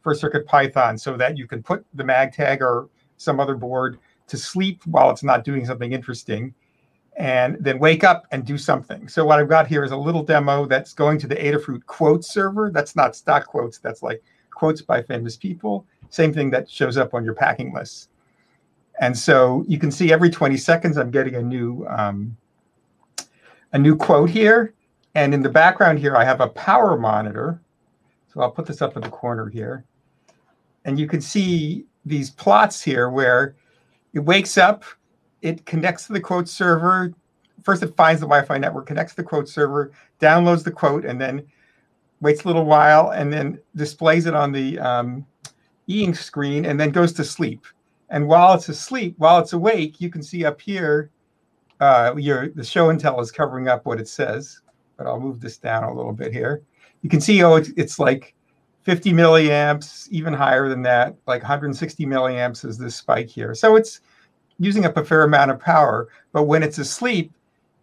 for 0.02 0.16
Circuit 0.16 0.46
Python 0.48 0.98
so 0.98 1.16
that 1.18 1.38
you 1.38 1.48
can 1.48 1.62
put 1.62 1.86
the 1.94 2.04
mag 2.04 2.34
tag 2.34 2.62
or 2.62 2.90
some 3.18 3.40
other 3.40 3.56
board 3.56 4.00
to 4.28 4.38
sleep 4.38 4.82
while 4.86 5.12
it's 5.12 5.24
not 5.24 5.44
doing 5.44 5.66
something 5.66 5.94
interesting 5.94 6.54
and 7.20 7.58
then 7.60 7.78
wake 7.80 8.06
up 8.06 8.26
and 8.32 8.46
do 8.46 8.58
something. 8.58 9.10
So 9.10 9.26
what 9.26 9.40
I've 9.40 9.50
got 9.50 9.68
here 9.68 9.84
is 9.84 9.92
a 9.92 9.98
little 9.98 10.24
demo 10.24 10.66
that's 10.66 10.94
going 10.94 11.20
to 11.20 11.28
the 11.28 11.36
Adafruit 11.36 11.86
quote 11.86 12.24
server. 12.24 12.72
That's 12.72 12.96
not 12.96 13.14
stock 13.16 13.46
quotes. 13.46 13.78
That's 13.78 14.02
like 14.02 14.24
quotes 14.52 14.82
by 14.82 15.04
famous 15.04 15.36
people. 15.36 15.86
Same 16.10 16.34
thing 16.34 16.50
that 16.52 16.70
shows 16.70 16.98
up 16.98 17.14
on 17.14 17.26
your 17.26 17.34
packing 17.34 17.74
list. 17.74 18.10
And 19.02 19.18
so 19.18 19.66
you 19.68 19.78
can 19.78 19.92
see 19.92 20.14
every 20.14 20.30
20 20.30 20.56
seconds, 20.58 20.98
I'm 20.98 21.12
getting 21.12 21.36
a 21.36 21.42
new 21.42 21.86
um, 21.90 22.36
a 23.74 23.78
new 23.78 23.96
quote 23.96 24.30
here. 24.30 24.74
And 25.14 25.34
in 25.34 25.42
the 25.42 25.50
background 25.50 26.00
here, 26.00 26.16
I 26.16 26.24
have 26.24 26.40
a 26.40 26.48
power 26.48 26.98
monitor. 26.98 27.62
So 28.34 28.42
I'll 28.42 28.52
put 28.52 28.66
this 28.66 28.82
up 28.82 28.96
in 28.96 29.02
the 29.02 29.10
corner 29.10 29.50
here. 29.50 29.84
And 30.86 30.98
you 30.98 31.08
can 31.08 31.20
see 31.20 31.86
these 32.06 32.30
plots 32.30 32.82
here 32.82 33.10
where 33.10 33.56
it 34.14 34.20
wakes 34.20 34.58
up, 34.58 34.86
it 35.42 35.66
connects 35.66 36.08
to 36.08 36.14
the 36.14 36.20
quote 36.20 36.48
server. 36.48 37.14
First, 37.64 37.84
it 37.84 37.96
finds 37.96 38.22
the 38.22 38.28
Wi-Fi 38.28 38.58
network, 38.58 38.86
connects 38.86 39.14
to 39.14 39.22
the 39.22 39.28
quote 39.28 39.50
server, 39.50 39.92
downloads 40.20 40.64
the 40.64 40.72
quote, 40.72 41.06
and 41.06 41.20
then 41.20 41.46
waits 42.22 42.44
a 42.44 42.48
little 42.48 42.66
while, 42.66 43.12
and 43.12 43.32
then 43.32 43.60
displays 43.76 44.26
it 44.26 44.34
on 44.34 44.52
the 44.52 44.80
um, 44.80 45.26
e-ink 45.88 46.16
screen, 46.16 46.66
and 46.66 46.80
then 46.80 46.92
goes 46.92 47.14
to 47.14 47.24
sleep. 47.24 47.66
And 48.10 48.28
while 48.28 48.54
it's 48.54 48.70
asleep, 48.70 49.16
while 49.18 49.40
it's 49.40 49.54
awake, 49.54 50.02
you 50.02 50.10
can 50.10 50.24
see 50.24 50.46
up 50.46 50.60
here, 50.60 51.12
uh, 51.80 52.14
your 52.18 52.50
the 52.50 52.64
show 52.64 52.90
and 52.90 53.00
tell 53.00 53.22
is 53.22 53.32
covering 53.32 53.68
up 53.68 53.86
what 53.86 54.00
it 54.00 54.08
says. 54.08 54.62
But 54.98 55.08
I'll 55.08 55.20
move 55.20 55.40
this 55.40 55.58
down 55.58 55.84
a 55.84 55.94
little 55.94 56.12
bit 56.12 56.34
here. 56.34 56.62
You 57.02 57.10
can 57.10 57.22
see, 57.22 57.42
oh, 57.44 57.56
it's, 57.56 57.70
it's 57.78 58.00
like 58.00 58.36
50 58.84 59.14
milliamps, 59.14 60.10
even 60.10 60.34
higher 60.34 60.68
than 60.68 60.82
that, 60.82 61.16
like 61.28 61.42
160 61.42 62.06
milliamps 62.06 62.66
is 62.66 62.78
this 62.78 62.96
spike 62.96 63.30
here. 63.30 63.54
So 63.54 63.76
it's 63.76 64.02
using 64.60 64.86
up 64.86 64.98
a 64.98 65.06
fair 65.06 65.24
amount 65.24 65.52
of 65.52 65.60
power. 65.60 66.10
But 66.32 66.44
when 66.44 66.64
it's 66.64 66.78
asleep, 66.78 67.32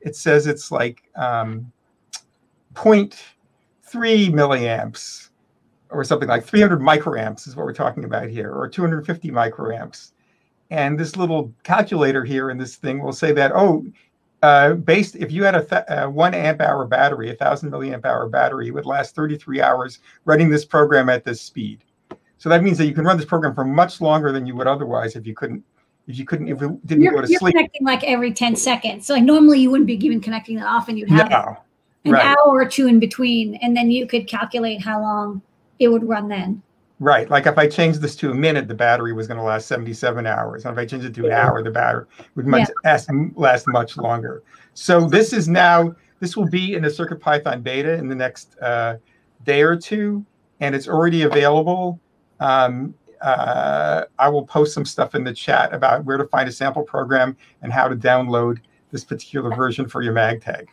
it 0.00 0.14
says 0.14 0.46
it's 0.46 0.70
like 0.70 1.02
um, 1.16 1.72
0.3 2.74 3.12
milliamps 4.30 5.30
or 5.90 6.04
something 6.04 6.28
like 6.28 6.44
300 6.44 6.80
microamps 6.80 7.48
is 7.48 7.56
what 7.56 7.64
we're 7.64 7.72
talking 7.72 8.04
about 8.04 8.28
here, 8.28 8.52
or 8.52 8.68
250 8.68 9.30
microamps. 9.30 10.12
And 10.70 10.98
this 10.98 11.16
little 11.16 11.52
calculator 11.62 12.24
here 12.24 12.50
in 12.50 12.58
this 12.58 12.76
thing 12.76 13.02
will 13.02 13.12
say 13.12 13.32
that, 13.32 13.52
oh, 13.54 13.84
uh, 14.42 14.74
based 14.74 15.16
if 15.16 15.32
you 15.32 15.44
had 15.44 15.54
a 15.54 16.04
uh, 16.04 16.08
one 16.08 16.34
amp 16.34 16.60
hour 16.60 16.84
battery, 16.84 17.30
a 17.30 17.34
thousand 17.34 17.70
milliamp 17.70 18.04
hour 18.04 18.28
battery, 18.28 18.68
it 18.68 18.74
would 18.74 18.84
last 18.84 19.14
33 19.14 19.60
hours 19.60 20.00
running 20.24 20.50
this 20.50 20.64
program 20.64 21.08
at 21.08 21.24
this 21.24 21.40
speed. 21.40 21.82
So 22.38 22.48
that 22.48 22.62
means 22.62 22.76
that 22.78 22.86
you 22.86 22.94
can 22.94 23.04
run 23.04 23.16
this 23.16 23.26
program 23.26 23.54
for 23.54 23.64
much 23.64 24.00
longer 24.00 24.32
than 24.32 24.46
you 24.46 24.54
would 24.56 24.66
otherwise 24.66 25.16
if 25.16 25.26
you 25.26 25.34
couldn't, 25.34 25.64
if 26.06 26.18
you 26.18 26.24
couldn't, 26.24 26.48
if 26.48 26.62
it 26.62 26.86
didn't 26.86 27.02
You're, 27.02 27.14
go 27.14 27.22
to 27.22 27.28
you're 27.30 27.38
sleep. 27.38 27.54
connecting 27.54 27.84
like 27.84 28.04
every 28.04 28.32
10 28.32 28.56
seconds. 28.56 29.06
So 29.06 29.14
like 29.14 29.24
normally 29.24 29.60
you 29.60 29.70
wouldn't 29.70 29.86
be 29.86 29.94
even 30.04 30.20
connecting 30.20 30.56
that 30.56 30.66
often. 30.66 30.96
You'd 30.96 31.10
have 31.10 31.30
No, 31.30 31.56
an 32.04 32.12
right. 32.12 32.26
hour 32.26 32.46
or 32.46 32.66
two 32.66 32.86
in 32.86 33.00
between, 33.00 33.56
and 33.56 33.76
then 33.76 33.90
you 33.90 34.06
could 34.06 34.26
calculate 34.28 34.80
how 34.80 35.00
long 35.00 35.42
it 35.78 35.88
would 35.88 36.04
run 36.08 36.28
then. 36.28 36.62
Right. 36.98 37.28
Like 37.28 37.46
if 37.46 37.58
I 37.58 37.66
changed 37.66 38.00
this 38.00 38.16
to 38.16 38.30
a 38.30 38.34
minute, 38.34 38.68
the 38.68 38.74
battery 38.74 39.12
was 39.12 39.26
going 39.26 39.36
to 39.36 39.42
last 39.44 39.66
77 39.66 40.26
hours. 40.26 40.64
And 40.64 40.72
if 40.72 40.78
I 40.78 40.86
changed 40.86 41.04
it 41.06 41.14
to 41.16 41.26
an 41.26 41.32
hour, 41.32 41.62
the 41.62 41.70
battery 41.70 42.06
would 42.36 42.46
much 42.46 42.70
last, 42.84 43.10
last 43.34 43.66
much 43.68 43.98
longer. 43.98 44.42
So 44.72 45.06
this 45.06 45.34
is 45.34 45.46
now, 45.46 45.94
this 46.20 46.36
will 46.36 46.48
be 46.48 46.74
in 46.74 46.82
the 46.82 46.88
CircuitPython 46.88 47.62
beta 47.62 47.92
in 47.94 48.08
the 48.08 48.14
next 48.14 48.56
uh, 48.60 48.96
day 49.44 49.60
or 49.62 49.76
two, 49.76 50.24
and 50.60 50.74
it's 50.74 50.88
already 50.88 51.22
available. 51.22 52.00
Um, 52.40 52.94
uh, 53.26 54.04
I 54.18 54.28
will 54.28 54.46
post 54.46 54.72
some 54.74 54.84
stuff 54.84 55.14
in 55.14 55.24
the 55.24 55.32
chat 55.34 55.72
about 55.74 56.04
where 56.04 56.16
to 56.16 56.24
find 56.26 56.48
a 56.48 56.52
sample 56.52 56.82
program 56.82 57.36
and 57.62 57.72
how 57.72 57.88
to 57.88 57.96
download 57.96 58.58
this 58.92 59.04
particular 59.04 59.54
version 59.54 59.88
for 59.88 60.02
your 60.02 60.14
MagTag. 60.14 60.66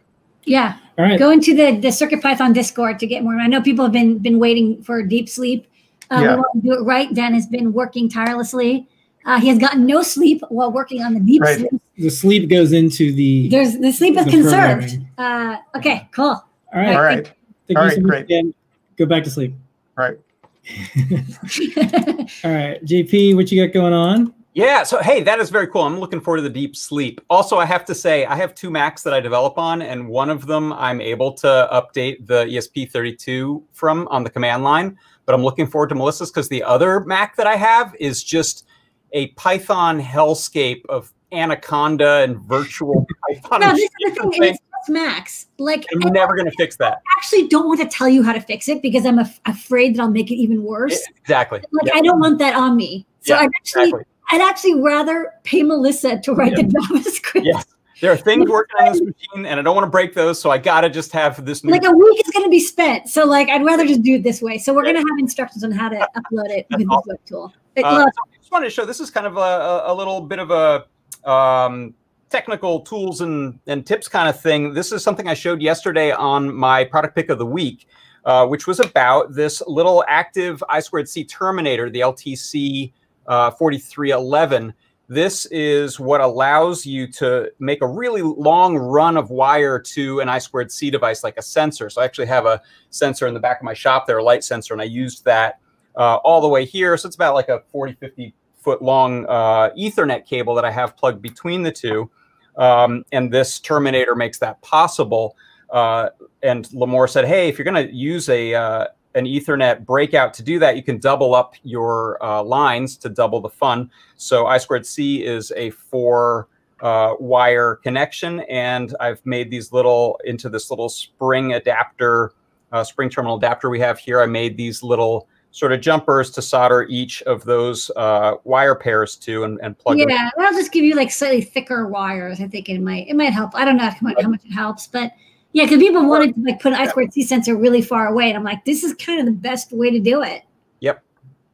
Yeah. 0.45 0.77
All 0.97 1.05
right. 1.05 1.17
Go 1.17 1.31
into 1.31 1.55
the, 1.55 1.77
the 1.79 1.91
Circuit 1.91 2.21
Python 2.21 2.53
Discord 2.53 2.99
to 2.99 3.07
get 3.07 3.23
more. 3.23 3.35
I 3.39 3.47
know 3.47 3.61
people 3.61 3.85
have 3.85 3.93
been 3.93 4.19
been 4.19 4.39
waiting 4.39 4.81
for 4.83 5.01
deep 5.01 5.29
sleep. 5.29 5.67
Uh, 6.11 6.19
Yeah. 6.21 6.29
We 6.35 6.41
want 6.41 6.53
to 6.55 6.61
do 6.61 6.73
it 6.73 6.83
right. 6.83 7.13
Dan 7.13 7.33
has 7.33 7.47
been 7.47 7.73
working 7.73 8.09
tirelessly. 8.09 8.87
Uh, 9.25 9.39
he 9.39 9.47
has 9.47 9.57
gotten 9.57 9.85
no 9.85 10.01
sleep 10.03 10.41
while 10.49 10.69
working 10.71 11.01
on 11.01 11.13
the 11.13 11.19
deep 11.21 11.41
Right. 11.41 11.57
sleep. 11.59 11.71
The 11.97 12.09
sleep 12.09 12.49
goes 12.49 12.73
into 12.73 13.13
the. 13.13 13.47
There's 13.49 13.77
the 13.77 13.91
sleep 13.93 14.17
is 14.17 14.25
The 14.25 14.31
conserved. 14.31 14.99
Uh, 15.17 15.57
okay, 15.77 16.09
cool. 16.11 16.25
All 16.25 16.45
right. 16.73 16.95
All 16.95 17.01
right. 17.01 17.25
Thank 17.67 17.79
All 17.79 17.85
you 17.85 17.89
right, 17.89 17.95
so 17.95 18.01
much 18.01 18.09
great. 18.09 18.23
again. 18.23 18.53
Go 18.97 19.05
back 19.05 19.23
to 19.23 19.29
sleep. 19.29 19.53
All 19.97 20.03
right. 20.05 20.17
All 22.43 22.51
right, 22.51 22.83
JP, 22.85 23.35
what 23.35 23.51
you 23.51 23.65
got 23.65 23.73
going 23.73 23.93
on? 23.93 24.33
Yeah, 24.53 24.83
so 24.83 24.99
hey, 25.01 25.23
that 25.23 25.39
is 25.39 25.49
very 25.49 25.67
cool. 25.67 25.81
I'm 25.81 25.99
looking 25.99 26.21
forward 26.21 26.37
to 26.37 26.43
the 26.43 26.49
deep 26.49 26.75
sleep. 26.75 27.19
Also, 27.29 27.57
I 27.57 27.65
have 27.65 27.83
to 27.85 27.95
say, 27.95 28.25
I 28.25 28.35
have 28.35 28.53
two 28.53 28.69
Macs 28.69 29.01
that 29.01 29.13
I 29.13 29.19
develop 29.19 29.57
on, 29.57 29.81
and 29.81 30.07
one 30.07 30.29
of 30.29 30.45
them 30.45 30.71
I'm 30.73 31.01
able 31.01 31.33
to 31.33 31.67
update 31.71 32.27
the 32.27 32.45
E 32.45 32.57
ESP32 32.57 33.63
from 33.71 34.07
on 34.09 34.23
the 34.23 34.29
command 34.29 34.63
line. 34.63 34.97
But 35.25 35.33
I'm 35.33 35.43
looking 35.43 35.65
forward 35.65 35.89
to 35.89 35.95
Melissa's 35.95 36.29
because 36.29 36.49
the 36.49 36.61
other 36.63 36.99
Mac 36.99 37.35
that 37.37 37.47
I 37.47 37.55
have 37.55 37.95
is 37.99 38.23
just 38.23 38.67
a 39.13 39.27
Python 39.29 39.99
hellscape 39.99 40.85
of 40.87 41.11
Anaconda 41.31 42.21
and 42.21 42.37
virtual 42.37 43.07
Python. 43.27 43.61
no, 43.61 43.69
and 43.69 43.77
this 43.77 43.89
is 44.01 44.15
the 44.15 44.21
thing. 44.21 44.31
things. 44.31 44.57
It's 44.57 44.72
Max. 44.89 45.47
Like 45.57 45.85
I'm 45.93 46.11
never 46.13 46.35
going 46.35 46.45
to 46.49 46.55
fix 46.57 46.75
that. 46.77 46.93
I 46.97 47.13
actually 47.17 47.47
don't 47.47 47.67
want 47.67 47.79
to 47.81 47.87
tell 47.87 48.07
you 48.09 48.23
how 48.23 48.33
to 48.33 48.41
fix 48.41 48.67
it 48.69 48.81
because 48.81 49.05
I'm 49.05 49.19
af- 49.19 49.39
afraid 49.45 49.95
that 49.95 50.01
I'll 50.01 50.09
make 50.11 50.31
it 50.31 50.35
even 50.35 50.63
worse. 50.63 50.99
Exactly. 51.21 51.59
Like 51.71 51.85
Yep. 51.87 51.95
I 51.95 52.01
don't 52.01 52.19
want 52.19 52.39
that 52.39 52.55
on 52.55 52.75
me. 52.75 53.05
So 53.21 53.33
Yeah, 53.35 53.41
I'd 53.41 53.49
actually 53.55 53.83
exactly. 53.83 54.03
I'd 54.31 54.41
actually 54.41 54.81
rather 54.81 55.33
pay 55.43 55.63
Melissa 55.63 56.19
to 56.19 56.33
write 56.33 56.55
the 56.55 56.63
JavaScript. 56.63 57.43
Yes. 57.45 57.65
There 58.01 58.11
are 58.11 58.17
things 58.17 58.49
working 58.49 58.75
on 58.79 58.91
this 58.91 59.01
machine, 59.01 59.45
and 59.45 59.59
I 59.59 59.63
don't 59.63 59.75
want 59.75 59.85
to 59.85 59.89
break 59.91 60.13
those, 60.13 60.41
so 60.41 60.49
I 60.49 60.57
gotta 60.57 60.89
just 60.89 61.11
have 61.11 61.45
this 61.45 61.63
new. 61.63 61.71
Like 61.71 61.85
a 61.85 61.91
week 61.91 62.19
is 62.25 62.31
going 62.33 62.45
to 62.45 62.49
be 62.49 62.59
spent, 62.59 63.07
so 63.07 63.25
like 63.25 63.47
I'd 63.49 63.63
rather 63.63 63.85
just 63.85 64.01
do 64.01 64.15
it 64.15 64.23
this 64.23 64.41
way. 64.41 64.57
So 64.57 64.73
we're 64.73 64.83
going 64.83 64.95
to 64.95 64.99
have 65.01 65.19
instructions 65.19 65.63
on 65.63 65.71
how 65.71 65.87
to 65.89 65.95
upload 66.17 66.49
it 66.49 66.65
with 66.71 66.79
this 66.79 66.87
web 67.05 67.19
tool. 67.25 67.53
It- 67.75 67.85
Uh, 67.85 67.99
so 67.99 68.05
I 68.05 68.37
just 68.37 68.51
wanted 68.51 68.65
to 68.65 68.71
show 68.71 68.85
this 68.85 68.99
is 68.99 69.09
kind 69.09 69.25
of 69.27 69.37
a, 69.37 69.39
a, 69.39 69.93
a 69.93 69.95
little 69.95 70.19
bit 70.21 70.39
of 70.39 70.51
a 70.51 70.85
um, 71.29 71.93
technical 72.33 72.79
tools 72.79 73.21
and, 73.21 73.59
and 73.67 73.85
tips 73.85 74.07
kind 74.07 74.27
of 74.27 74.41
thing. 74.41 74.73
This 74.73 74.91
is 74.91 75.03
something 75.03 75.27
I 75.27 75.35
showed 75.35 75.61
yesterday 75.61 76.11
on 76.11 76.51
my 76.51 76.83
product 76.83 77.13
pick 77.13 77.29
of 77.29 77.37
the 77.37 77.45
week, 77.45 77.87
uh, 78.25 78.47
which 78.47 78.65
was 78.65 78.79
about 78.79 79.35
this 79.35 79.61
little 79.67 80.03
active 80.07 80.63
I 80.67 80.79
squared 80.79 81.07
C 81.07 81.23
terminator, 81.25 81.91
the 81.91 81.99
LTC 81.99 82.91
uh, 83.27 83.51
4311. 83.51 84.73
This 85.07 85.45
is 85.51 85.99
what 85.99 86.21
allows 86.21 86.87
you 86.87 87.05
to 87.11 87.51
make 87.59 87.83
a 87.83 87.87
really 87.87 88.23
long 88.23 88.77
run 88.77 89.15
of 89.15 89.29
wire 89.29 89.77
to 89.79 90.19
an 90.19 90.27
I 90.27 90.39
squared 90.39 90.71
C 90.71 90.89
device 90.89 91.23
like 91.23 91.37
a 91.37 91.43
sensor. 91.43 91.87
So 91.91 92.01
I 92.01 92.05
actually 92.05 92.25
have 92.27 92.47
a 92.47 92.59
sensor 92.89 93.27
in 93.27 93.35
the 93.35 93.39
back 93.39 93.59
of 93.59 93.63
my 93.63 93.75
shop 93.75 94.07
there, 94.07 94.17
a 94.17 94.23
light 94.23 94.43
sensor, 94.43 94.73
and 94.73 94.81
I 94.81 94.85
used 94.85 95.23
that 95.25 95.59
uh, 95.95 96.15
all 96.23 96.41
the 96.41 96.47
way 96.47 96.65
here. 96.65 96.97
So 96.97 97.05
it's 97.05 97.15
about 97.15 97.35
like 97.35 97.49
a 97.49 97.61
40, 97.71 97.93
50 97.93 98.33
foot 98.57 98.81
long 98.81 99.27
uh, 99.27 99.69
Ethernet 99.77 100.25
cable 100.25 100.55
that 100.55 100.65
I 100.65 100.71
have 100.71 100.97
plugged 100.97 101.21
between 101.21 101.61
the 101.61 101.71
two. 101.71 102.09
Um, 102.57 103.03
and 103.11 103.31
this 103.31 103.59
terminator 103.59 104.15
makes 104.15 104.39
that 104.39 104.61
possible. 104.61 105.35
Uh, 105.69 106.09
and 106.41 106.65
Limor 106.69 107.09
said, 107.09 107.25
hey, 107.25 107.49
if 107.49 107.57
you're 107.57 107.65
going 107.65 107.87
to 107.87 107.93
use 107.93 108.29
a 108.29 108.53
uh, 108.53 108.87
an 109.15 109.25
Ethernet 109.25 109.85
breakout 109.85 110.33
to 110.35 110.43
do 110.43 110.59
that, 110.59 110.75
you 110.75 110.83
can 110.83 110.97
double 110.97 111.35
up 111.35 111.55
your 111.63 112.23
uh, 112.23 112.43
lines 112.43 112.97
to 112.97 113.09
double 113.09 113.39
the 113.39 113.49
fun. 113.49 113.89
So 114.15 114.47
I 114.47 114.57
squared 114.57 114.85
C 114.85 115.23
is 115.23 115.51
a 115.55 115.69
four 115.69 116.47
uh, 116.81 117.15
wire 117.19 117.75
connection, 117.77 118.41
and 118.41 118.95
I've 118.99 119.23
made 119.25 119.49
these 119.49 119.71
little 119.71 120.19
into 120.25 120.49
this 120.49 120.69
little 120.69 120.89
spring 120.89 121.53
adapter, 121.53 122.33
uh, 122.71 122.83
spring 122.83 123.09
terminal 123.09 123.37
adapter 123.37 123.69
we 123.69 123.79
have 123.79 123.99
here. 123.99 124.21
I 124.21 124.25
made 124.25 124.57
these 124.57 124.83
little 124.83 125.27
sort 125.53 125.71
of 125.71 125.79
jumpers 125.81 126.31
to 126.31 126.41
solder 126.41 126.87
each 126.89 127.21
of 127.23 127.43
those 127.45 127.91
uh, 127.95 128.33
wire 128.43 128.73
pairs 128.73 129.15
to 129.15 129.43
and, 129.43 129.59
and 129.61 129.77
plug 129.77 129.99
yeah, 129.99 130.29
that'll 130.35 130.57
just 130.57 130.71
give 130.71 130.83
you 130.83 130.95
like 130.95 131.11
slightly 131.11 131.41
thicker 131.41 131.87
wires. 131.87 132.41
I 132.41 132.47
think 132.47 132.69
it 132.69 132.81
might 132.81 133.07
it 133.07 133.15
might 133.15 133.31
help. 133.31 133.51
I 133.53 133.63
don't 133.63 133.77
know 133.77 133.83
how 133.83 133.95
much, 134.01 134.15
how 134.19 134.29
much 134.29 134.43
it 134.43 134.51
helps, 134.51 134.87
but 134.87 135.11
yeah, 135.51 135.65
because 135.65 135.77
people 135.77 136.07
wanted 136.07 136.33
to 136.33 136.41
like 136.41 136.59
put 136.59 136.73
an 136.73 136.79
I 136.79 136.87
squared 136.87 137.13
C 137.13 137.21
sensor 137.21 137.55
really 137.55 137.83
far 137.83 138.07
away, 138.07 138.29
and 138.29 138.35
I'm 138.35 138.43
like, 138.43 138.65
this 138.65 138.83
is 138.83 138.95
kind 138.95 139.19
of 139.19 139.27
the 139.27 139.31
best 139.31 139.71
way 139.71 139.91
to 139.91 139.99
do 139.99 140.23
it. 140.23 140.41
Yep. 140.79 141.03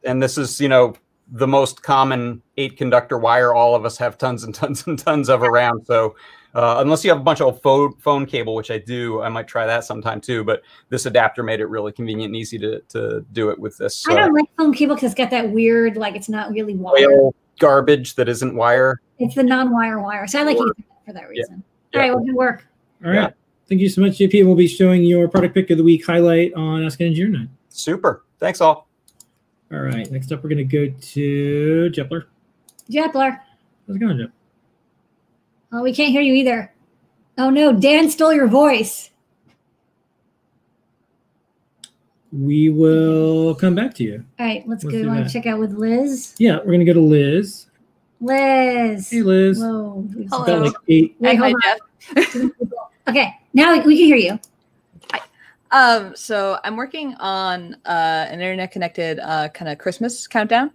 And 0.04 0.22
this 0.22 0.38
is, 0.38 0.58
you 0.58 0.70
know, 0.70 0.94
the 1.32 1.46
most 1.46 1.82
common 1.82 2.40
eight 2.56 2.78
conductor 2.78 3.18
wire 3.18 3.54
all 3.54 3.74
of 3.74 3.84
us 3.84 3.98
have 3.98 4.16
tons 4.16 4.44
and 4.44 4.54
tons 4.54 4.86
and 4.86 4.98
tons 4.98 5.28
of 5.28 5.42
around. 5.42 5.84
So 5.84 6.16
uh, 6.54 6.76
unless 6.78 7.04
you 7.04 7.10
have 7.10 7.20
a 7.20 7.22
bunch 7.22 7.40
of 7.40 7.60
phone, 7.62 7.94
phone 7.96 8.26
cable, 8.26 8.54
which 8.54 8.70
I 8.70 8.78
do, 8.78 9.22
I 9.22 9.28
might 9.28 9.46
try 9.46 9.66
that 9.66 9.84
sometime 9.84 10.20
too. 10.20 10.44
But 10.44 10.62
this 10.88 11.06
adapter 11.06 11.42
made 11.42 11.60
it 11.60 11.66
really 11.66 11.92
convenient 11.92 12.30
and 12.30 12.36
easy 12.36 12.58
to, 12.58 12.80
to 12.88 13.24
do 13.32 13.50
it 13.50 13.58
with 13.58 13.76
this 13.78 14.06
I 14.08 14.14
uh, 14.14 14.16
don't 14.16 14.34
like 14.34 14.46
foam 14.56 14.72
cable 14.72 14.94
because 14.94 15.12
it's 15.12 15.18
got 15.18 15.30
that 15.30 15.50
weird 15.50 15.96
like 15.96 16.16
it's 16.16 16.28
not 16.28 16.50
really 16.50 16.74
wire. 16.74 17.30
garbage 17.58 18.14
that 18.16 18.28
isn't 18.28 18.54
wire. 18.54 19.00
It's 19.18 19.34
the 19.34 19.42
non-wire 19.42 20.00
wire. 20.00 20.26
So 20.26 20.40
I 20.40 20.42
like 20.42 20.56
Ethernet 20.56 20.84
for 21.06 21.12
that 21.12 21.28
reason. 21.28 21.62
All 21.94 22.00
right, 22.00 22.10
well, 22.14 22.24
good 22.24 22.34
work. 22.34 22.66
All 23.04 23.10
right. 23.10 23.34
Thank 23.68 23.80
you 23.80 23.88
so 23.88 24.00
much, 24.00 24.18
JP. 24.18 24.46
We'll 24.46 24.56
be 24.56 24.66
showing 24.66 25.04
your 25.04 25.28
product 25.28 25.54
pick 25.54 25.70
of 25.70 25.78
the 25.78 25.84
week 25.84 26.04
highlight 26.04 26.52
on 26.54 26.84
Ask 26.84 26.98
an 27.00 27.06
Engineer 27.06 27.38
Night. 27.38 27.48
Super. 27.68 28.24
Thanks 28.40 28.60
all. 28.60 28.88
All 29.72 29.78
right. 29.78 30.10
Next 30.10 30.32
up, 30.32 30.42
we're 30.42 30.50
going 30.50 30.68
to 30.68 30.88
go 30.88 30.92
to 31.00 31.90
Jepler. 31.90 32.24
Jepler. 32.90 33.38
How's 33.86 33.96
it 33.96 34.00
going, 34.00 34.18
Jep? 34.18 34.32
Oh, 35.72 35.82
we 35.82 35.94
can't 35.94 36.10
hear 36.10 36.20
you 36.22 36.34
either. 36.34 36.72
Oh 37.38 37.50
no, 37.50 37.72
Dan 37.72 38.10
stole 38.10 38.32
your 38.32 38.48
voice. 38.48 39.10
We 42.32 42.68
will 42.70 43.54
come 43.56 43.74
back 43.74 43.94
to 43.94 44.04
you. 44.04 44.24
All 44.38 44.46
right, 44.46 44.66
let's 44.68 44.84
Let's 44.84 44.96
go 44.96 45.02
do 45.02 45.08
on 45.08 45.28
check 45.28 45.46
out 45.46 45.58
with 45.58 45.72
Liz. 45.72 46.34
Yeah, 46.38 46.58
we're 46.58 46.66
going 46.66 46.80
to 46.80 46.84
go 46.84 46.92
to 46.92 47.00
Liz. 47.00 47.66
Liz. 48.20 49.10
Hey, 49.10 49.22
Liz. 49.22 49.58
Whoa. 49.58 50.06
we've 50.14 50.30
Got 50.30 50.46
got- 50.46 50.60
like 50.62 50.72
eight. 50.88 51.16
Wait, 51.18 51.36
Hi, 51.36 51.48
hold 51.50 51.62
Jeff. 51.64 52.36
on. 52.36 52.52
okay, 53.08 53.34
now 53.52 53.72
we, 53.72 53.80
we 53.80 53.96
can 53.96 54.06
hear 54.06 54.16
you. 54.16 54.38
Um, 55.72 56.14
so 56.16 56.58
I'm 56.64 56.76
working 56.76 57.14
on 57.20 57.74
uh, 57.86 58.26
an 58.28 58.34
internet 58.34 58.72
connected 58.72 59.18
uh, 59.20 59.48
kind 59.50 59.68
of 59.70 59.78
Christmas 59.78 60.26
countdown, 60.26 60.72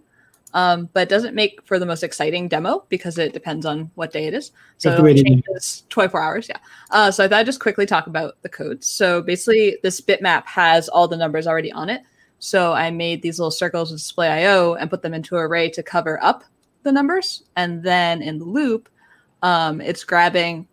um, 0.56 0.88
but 0.94 1.00
it 1.00 1.10
doesn't 1.10 1.34
make 1.34 1.60
for 1.66 1.78
the 1.78 1.84
most 1.84 2.02
exciting 2.02 2.48
demo 2.48 2.82
because 2.88 3.18
it 3.18 3.34
depends 3.34 3.66
on 3.66 3.90
what 3.94 4.10
day 4.10 4.24
it 4.24 4.32
is. 4.32 4.52
So 4.78 5.04
it 5.04 5.22
changes 5.22 5.84
24 5.90 6.18
hours. 6.18 6.48
Yeah. 6.48 6.56
Uh, 6.90 7.10
so 7.10 7.22
I 7.22 7.28
thought 7.28 7.40
I'd 7.40 7.46
just 7.46 7.60
quickly 7.60 7.84
talk 7.84 8.06
about 8.06 8.40
the 8.40 8.48
codes. 8.48 8.86
So 8.86 9.20
basically, 9.20 9.76
this 9.82 10.00
bitmap 10.00 10.46
has 10.46 10.88
all 10.88 11.08
the 11.08 11.16
numbers 11.16 11.46
already 11.46 11.70
on 11.72 11.90
it. 11.90 12.00
So 12.38 12.72
I 12.72 12.90
made 12.90 13.20
these 13.20 13.38
little 13.38 13.50
circles 13.50 13.90
with 13.90 14.00
display 14.00 14.28
IO 14.28 14.76
and 14.76 14.88
put 14.88 15.02
them 15.02 15.12
into 15.12 15.36
an 15.36 15.42
array 15.42 15.68
to 15.68 15.82
cover 15.82 16.18
up 16.24 16.42
the 16.84 16.92
numbers. 16.92 17.42
And 17.56 17.82
then 17.82 18.22
in 18.22 18.38
the 18.38 18.46
loop, 18.46 18.88
um, 19.42 19.82
it's 19.82 20.04
grabbing 20.04 20.66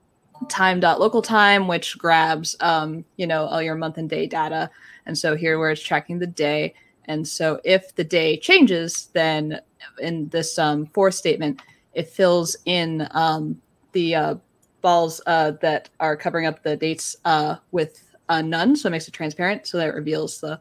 time 0.48 0.80
dot 0.80 1.02
local 1.02 1.22
time, 1.22 1.68
which 1.68 1.98
grabs 1.98 2.56
um, 2.62 3.04
you 3.18 3.28
know 3.28 3.48
all 3.48 3.62
your 3.62 3.76
month 3.76 3.98
and 3.98 4.10
day 4.10 4.28
data. 4.28 4.70
And 5.06 5.18
so 5.18 5.36
here 5.36 5.60
where 5.60 5.72
it's 5.72 5.84
tracking 5.84 6.20
the 6.20 6.28
day. 6.28 6.74
And 7.06 7.28
so 7.28 7.60
if 7.64 7.94
the 7.96 8.04
day 8.04 8.38
changes, 8.38 9.10
then 9.14 9.60
in 10.00 10.30
this 10.30 10.58
um, 10.58 10.86
for 10.94 11.12
statement, 11.12 11.62
it 11.94 12.08
fills 12.10 12.56
in 12.66 13.08
um, 13.12 13.62
the 13.92 14.16
uh, 14.16 14.36
balls 14.82 15.22
uh, 15.28 15.52
that 15.62 15.90
are 16.00 16.16
covering 16.16 16.46
up 16.46 16.64
the 16.64 16.76
dates 16.78 17.16
uh, 17.26 17.56
with 17.72 18.04
none. 18.30 18.76
So 18.76 18.88
it 18.88 18.92
makes 18.92 19.08
it 19.08 19.12
transparent 19.14 19.68
so 19.68 19.78
that 19.78 19.90
it 19.90 19.94
reveals 19.96 20.40
the, 20.40 20.60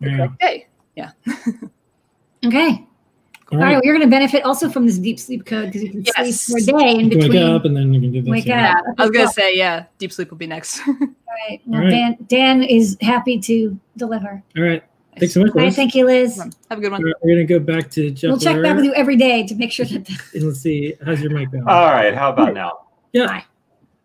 the 0.00 0.08
Yeah. 0.10 0.16
correct 0.16 0.38
day. 0.40 0.66
Yeah. 0.96 1.10
Okay. 2.44 2.58
All 3.52 3.58
All 3.58 3.58
right, 3.58 3.64
right. 3.66 3.72
well, 3.74 3.80
you're 3.84 3.94
going 3.96 4.06
to 4.06 4.10
benefit 4.10 4.44
also 4.44 4.68
from 4.68 4.86
this 4.86 4.98
deep 4.98 5.20
sleep 5.20 5.44
code 5.46 5.66
because 5.66 5.82
you 5.82 5.90
can 5.90 6.02
Yes. 6.04 6.40
sleep 6.40 6.64
for 6.66 6.76
a 6.78 6.82
day 6.82 6.90
in 6.98 7.00
You 7.10 7.18
between. 7.18 7.30
wake 7.30 7.54
up 7.54 7.64
and 7.66 7.76
then 7.76 7.92
you 7.94 8.00
can 8.00 8.12
do 8.12 8.22
this. 8.22 8.30
Wake 8.30 8.46
yeah. 8.46 8.74
up. 8.78 8.84
I 8.98 9.02
was 9.02 9.10
gonna 9.10 9.28
say, 9.28 9.56
yeah, 9.56 9.84
deep 9.98 10.12
sleep 10.12 10.30
will 10.30 10.38
be 10.38 10.46
next. 10.48 10.80
All 10.88 10.94
right. 10.96 11.60
Well, 11.66 11.80
All 11.80 11.84
right. 11.86 11.90
Dan, 11.90 12.16
Dan 12.28 12.62
is 12.62 12.96
happy 13.00 13.38
to 13.40 13.78
deliver. 13.96 14.42
All 14.56 14.62
right. 14.62 14.82
Thanks 15.18 15.34
so 15.34 15.40
much, 15.40 15.50
All 15.50 15.56
right, 15.56 15.66
Liz. 15.66 15.76
thank 15.76 15.94
you, 15.94 16.06
Liz. 16.06 16.38
Have 16.38 16.78
a 16.78 16.80
good 16.80 16.90
one. 16.90 17.02
All 17.02 17.06
right, 17.06 17.14
we're 17.22 17.34
going 17.34 17.46
to 17.46 17.58
go 17.58 17.60
back 17.60 17.90
to 17.92 18.10
Jepler. 18.10 18.30
We'll 18.30 18.38
check 18.40 18.62
back 18.62 18.76
with 18.76 18.84
you 18.84 18.94
every 18.94 19.16
day 19.16 19.46
to 19.46 19.54
make 19.54 19.70
sure 19.70 19.84
that. 19.84 20.06
The, 20.06 20.18
And 20.34 20.46
let's 20.46 20.60
see. 20.60 20.94
How's 21.04 21.20
your 21.20 21.30
mic 21.30 21.50
going? 21.50 21.68
All 21.68 21.92
right, 21.92 22.14
how 22.14 22.32
about 22.32 22.54
now? 22.54 22.86
yeah. 23.12 23.26
Hi. 23.26 23.44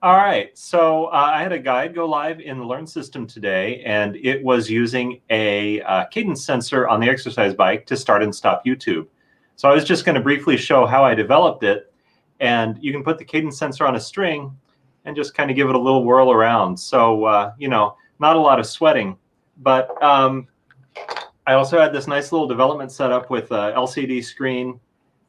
All 0.04 0.17
right, 0.17 0.56
so 0.56 1.06
uh, 1.06 1.32
I 1.34 1.41
had 1.41 1.52
a 1.52 1.58
guide 1.58 1.96
go 1.96 2.06
live 2.06 2.39
in 2.39 2.60
the 2.60 2.63
Learn 2.63 2.86
system 2.86 3.26
today, 3.26 3.82
and 3.84 4.15
it 4.17 4.43
was 4.43 4.70
using 4.70 5.22
a 5.32 5.82
uh, 5.82 6.06
cadence 6.06 6.46
sensor 6.46 6.88
on 6.88 7.00
the 7.00 7.10
exercise 7.10 7.56
bike 7.56 7.88
to 7.88 7.98
start 7.98 8.22
and 8.22 8.34
stop 8.34 8.63
YouTube. 8.63 9.08
So 9.56 9.67
I 9.67 9.74
was 9.74 9.84
just 9.84 10.06
going 10.06 10.13
to 10.13 10.22
briefly 10.22 10.56
show 10.56 10.86
how 10.86 11.04
I 11.04 11.15
developed 11.15 11.63
it, 11.63 11.91
and 12.39 12.78
you 12.80 12.91
can 12.91 13.04
put 13.04 13.17
the 13.17 13.26
cadence 13.26 13.58
sensor 13.58 13.88
on 13.88 13.96
a 13.96 14.00
string 14.00 14.56
and 15.06 15.15
just 15.15 15.34
kind 15.34 15.50
of 15.50 15.56
give 15.56 15.67
it 15.67 15.74
a 15.74 15.80
little 15.80 16.04
whirl 16.04 16.32
around. 16.32 16.78
So 16.78 17.24
uh, 17.24 17.54
you 17.58 17.67
know, 17.67 17.96
not 18.20 18.36
a 18.36 18.39
lot 18.39 18.60
of 18.60 18.67
sweating, 18.67 19.17
but 19.58 20.02
um, 20.04 20.48
I 21.48 21.54
also 21.54 21.80
had 21.80 21.94
this 21.94 22.08
nice 22.08 22.34
little 22.34 22.46
development 22.46 22.92
setup 22.92 23.30
with 23.30 23.52
a 23.52 23.72
LCD 23.74 24.22
screen 24.22 24.82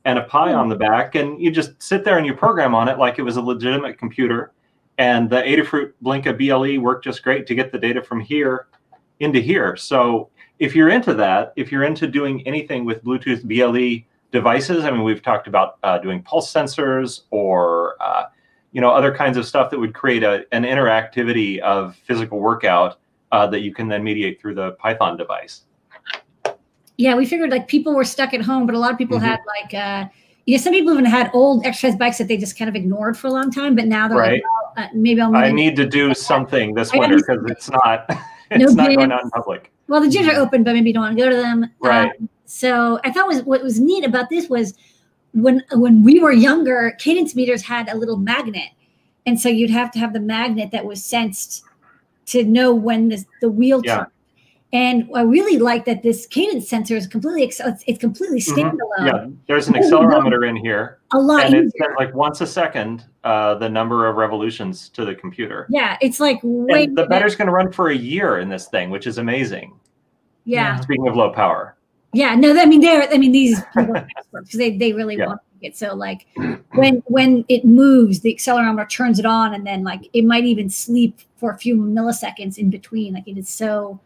and 0.04 0.18
a 0.18 0.24
Pi 0.24 0.52
on 0.52 0.68
the 0.68 0.74
back, 0.74 1.14
and 1.14 1.40
you 1.40 1.52
just 1.52 1.80
sit 1.80 2.04
there 2.04 2.18
and 2.18 2.26
you 2.26 2.34
program 2.34 2.74
on 2.74 2.88
it 2.88 2.98
like 2.98 3.20
it 3.20 3.22
was 3.22 3.36
a 3.36 3.40
legitimate 3.40 3.98
computer. 3.98 4.52
And 4.98 5.30
the 5.30 5.36
Adafruit 5.36 5.92
Blinka 6.02 6.36
BLE 6.36 6.82
worked 6.82 7.04
just 7.04 7.22
great 7.22 7.46
to 7.46 7.54
get 7.54 7.70
the 7.70 7.78
data 7.78 8.02
from 8.02 8.18
here 8.18 8.66
into 9.20 9.38
here. 9.38 9.76
So 9.76 10.28
if 10.58 10.74
you're 10.74 10.88
into 10.88 11.14
that, 11.14 11.52
if 11.54 11.70
you're 11.70 11.84
into 11.84 12.08
doing 12.08 12.44
anything 12.48 12.84
with 12.84 13.04
Bluetooth 13.04 13.44
BLE 13.46 14.04
devices, 14.32 14.84
I 14.84 14.90
mean, 14.90 15.04
we've 15.04 15.22
talked 15.22 15.46
about 15.46 15.78
uh, 15.84 15.98
doing 15.98 16.20
pulse 16.22 16.52
sensors 16.52 17.22
or 17.30 17.94
uh, 18.02 18.24
you 18.72 18.80
know 18.80 18.90
other 18.90 19.14
kinds 19.14 19.36
of 19.36 19.46
stuff 19.46 19.70
that 19.70 19.78
would 19.78 19.94
create 19.94 20.24
a, 20.24 20.44
an 20.50 20.64
interactivity 20.64 21.60
of 21.60 21.94
physical 21.94 22.40
workout 22.40 22.98
uh, 23.30 23.46
that 23.46 23.60
you 23.60 23.72
can 23.72 23.86
then 23.86 24.02
mediate 24.02 24.40
through 24.40 24.56
the 24.56 24.72
Python 24.72 25.16
device. 25.16 25.62
Yeah, 26.98 27.14
we 27.14 27.24
figured 27.26 27.50
like 27.50 27.68
people 27.68 27.94
were 27.94 28.04
stuck 28.04 28.34
at 28.34 28.42
home, 28.42 28.66
but 28.66 28.74
a 28.74 28.78
lot 28.78 28.90
of 28.92 28.98
people 28.98 29.18
Mhm. 29.18 29.22
had 29.22 29.38
like, 29.46 29.72
uh, 29.72 30.08
you 30.46 30.56
know, 30.56 30.60
some 30.62 30.72
people 30.72 30.92
even 30.92 31.04
had 31.04 31.30
old 31.32 31.64
exercise 31.64 31.94
bikes 31.96 32.18
that 32.18 32.26
they 32.28 32.36
just 32.36 32.58
kind 32.58 32.68
of 32.68 32.74
ignored 32.74 33.16
for 33.16 33.28
a 33.28 33.30
long 33.30 33.50
time, 33.52 33.74
but 33.76 33.86
now 33.86 34.08
they're 34.08 34.18
Right. 34.18 34.32
like, 34.32 34.42
well, 34.76 34.84
uh, 34.84 34.88
maybe 34.94 35.20
I'll. 35.20 35.34
I 35.34 35.52
need 35.52 35.76
to 35.76 35.86
do 35.86 36.12
something 36.14 36.74
this 36.74 36.92
I 36.92 36.98
winter 36.98 37.16
because 37.16 37.44
it's 37.50 37.70
not 37.70 38.04
No 38.50 38.64
it's 38.64 38.74
not 38.74 38.88
going 38.88 39.12
out 39.12 39.22
in 39.22 39.30
public. 39.30 39.70
Well, 39.88 40.00
the 40.00 40.08
gyms 40.08 40.28
are 40.28 40.38
open, 40.40 40.64
but 40.64 40.72
maybe 40.74 40.88
you 40.90 40.94
don't 40.94 41.02
want 41.04 41.16
to 41.18 41.22
go 41.22 41.30
to 41.30 41.36
them. 41.36 41.70
Right. 41.80 42.10
Um, 42.18 42.28
so 42.46 42.98
I 43.04 43.12
thought 43.12 43.28
was 43.28 43.42
what 43.44 43.62
was 43.62 43.78
neat 43.78 44.04
about 44.04 44.28
this 44.30 44.48
was 44.48 44.74
when 45.34 45.62
when 45.74 46.02
we 46.02 46.18
were 46.18 46.32
younger, 46.32 46.96
cadence 46.98 47.36
meters 47.36 47.62
had 47.62 47.88
a 47.90 47.94
little 47.96 48.16
magnet, 48.16 48.70
and 49.26 49.38
so 49.38 49.48
you'd 49.50 49.70
have 49.70 49.90
to 49.92 49.98
have 49.98 50.14
the 50.14 50.20
magnet 50.20 50.70
that 50.72 50.84
was 50.86 51.04
sensed 51.04 51.62
to 52.26 52.42
know 52.44 52.74
when 52.74 53.08
the, 53.10 53.24
the 53.42 53.48
wheel 53.50 53.82
Yeah. 53.84 53.96
turned. 53.98 54.06
And 54.72 55.08
I 55.14 55.22
really 55.22 55.58
like 55.58 55.86
that 55.86 56.02
this 56.02 56.26
cadence 56.26 56.68
sensor 56.68 56.94
is 56.94 57.06
completely 57.06 57.42
it's, 57.44 57.58
it's 57.86 57.98
completely 57.98 58.38
standalone. 58.38 58.78
Yeah, 59.06 59.26
there's 59.46 59.66
an 59.66 59.74
accelerometer 59.74 60.46
in 60.46 60.56
here, 60.56 60.98
A 61.12 61.18
lot 61.18 61.46
and 61.46 61.54
it 61.54 61.58
easier. 61.64 61.70
says 61.86 61.90
like 61.98 62.14
once 62.14 62.42
a 62.42 62.46
second 62.46 63.06
uh, 63.24 63.54
the 63.54 63.68
number 63.68 64.06
of 64.06 64.16
revolutions 64.16 64.90
to 64.90 65.06
the 65.06 65.14
computer. 65.14 65.66
Yeah, 65.70 65.96
it's 66.02 66.20
like 66.20 66.38
way 66.42 66.84
And 66.84 66.98
the 66.98 67.06
better's 67.06 67.34
going 67.34 67.46
to 67.46 67.52
run 67.52 67.72
for 67.72 67.88
a 67.88 67.96
year 67.96 68.40
in 68.40 68.50
this 68.50 68.68
thing, 68.68 68.90
which 68.90 69.06
is 69.06 69.16
amazing. 69.16 69.72
yeah. 70.44 70.78
Speaking 70.80 71.08
of 71.08 71.16
low 71.16 71.30
power. 71.30 71.74
Yeah, 72.12 72.34
no, 72.34 72.54
I 72.60 72.66
mean 72.66 72.82
they're 72.82 73.08
I 73.10 73.16
mean 73.16 73.32
these 73.32 73.58
people 73.76 73.96
are 73.96 74.06
experts 74.18 74.50
'cause 74.50 74.58
they 74.58 74.76
they 74.76 74.92
really 74.92 75.16
Yeah. 75.16 75.26
want 75.28 75.40
to 75.40 75.46
make 75.62 75.70
it 75.72 75.76
so 75.78 75.94
like 75.94 76.26
when 76.74 77.02
when 77.06 77.44
it 77.48 77.64
moves, 77.64 78.20
the 78.20 78.34
accelerometer 78.34 78.88
turns 78.90 79.18
it 79.18 79.24
on, 79.24 79.54
and 79.54 79.66
then 79.66 79.82
like 79.82 80.10
it 80.12 80.26
might 80.26 80.44
even 80.44 80.68
sleep 80.68 81.20
for 81.36 81.52
a 81.52 81.56
few 81.58 81.74
milliseconds 81.74 82.58
in 82.58 82.68
between. 82.68 83.14
Like 83.14 83.26
it 83.28 83.38
is 83.38 83.48
so 83.48 83.98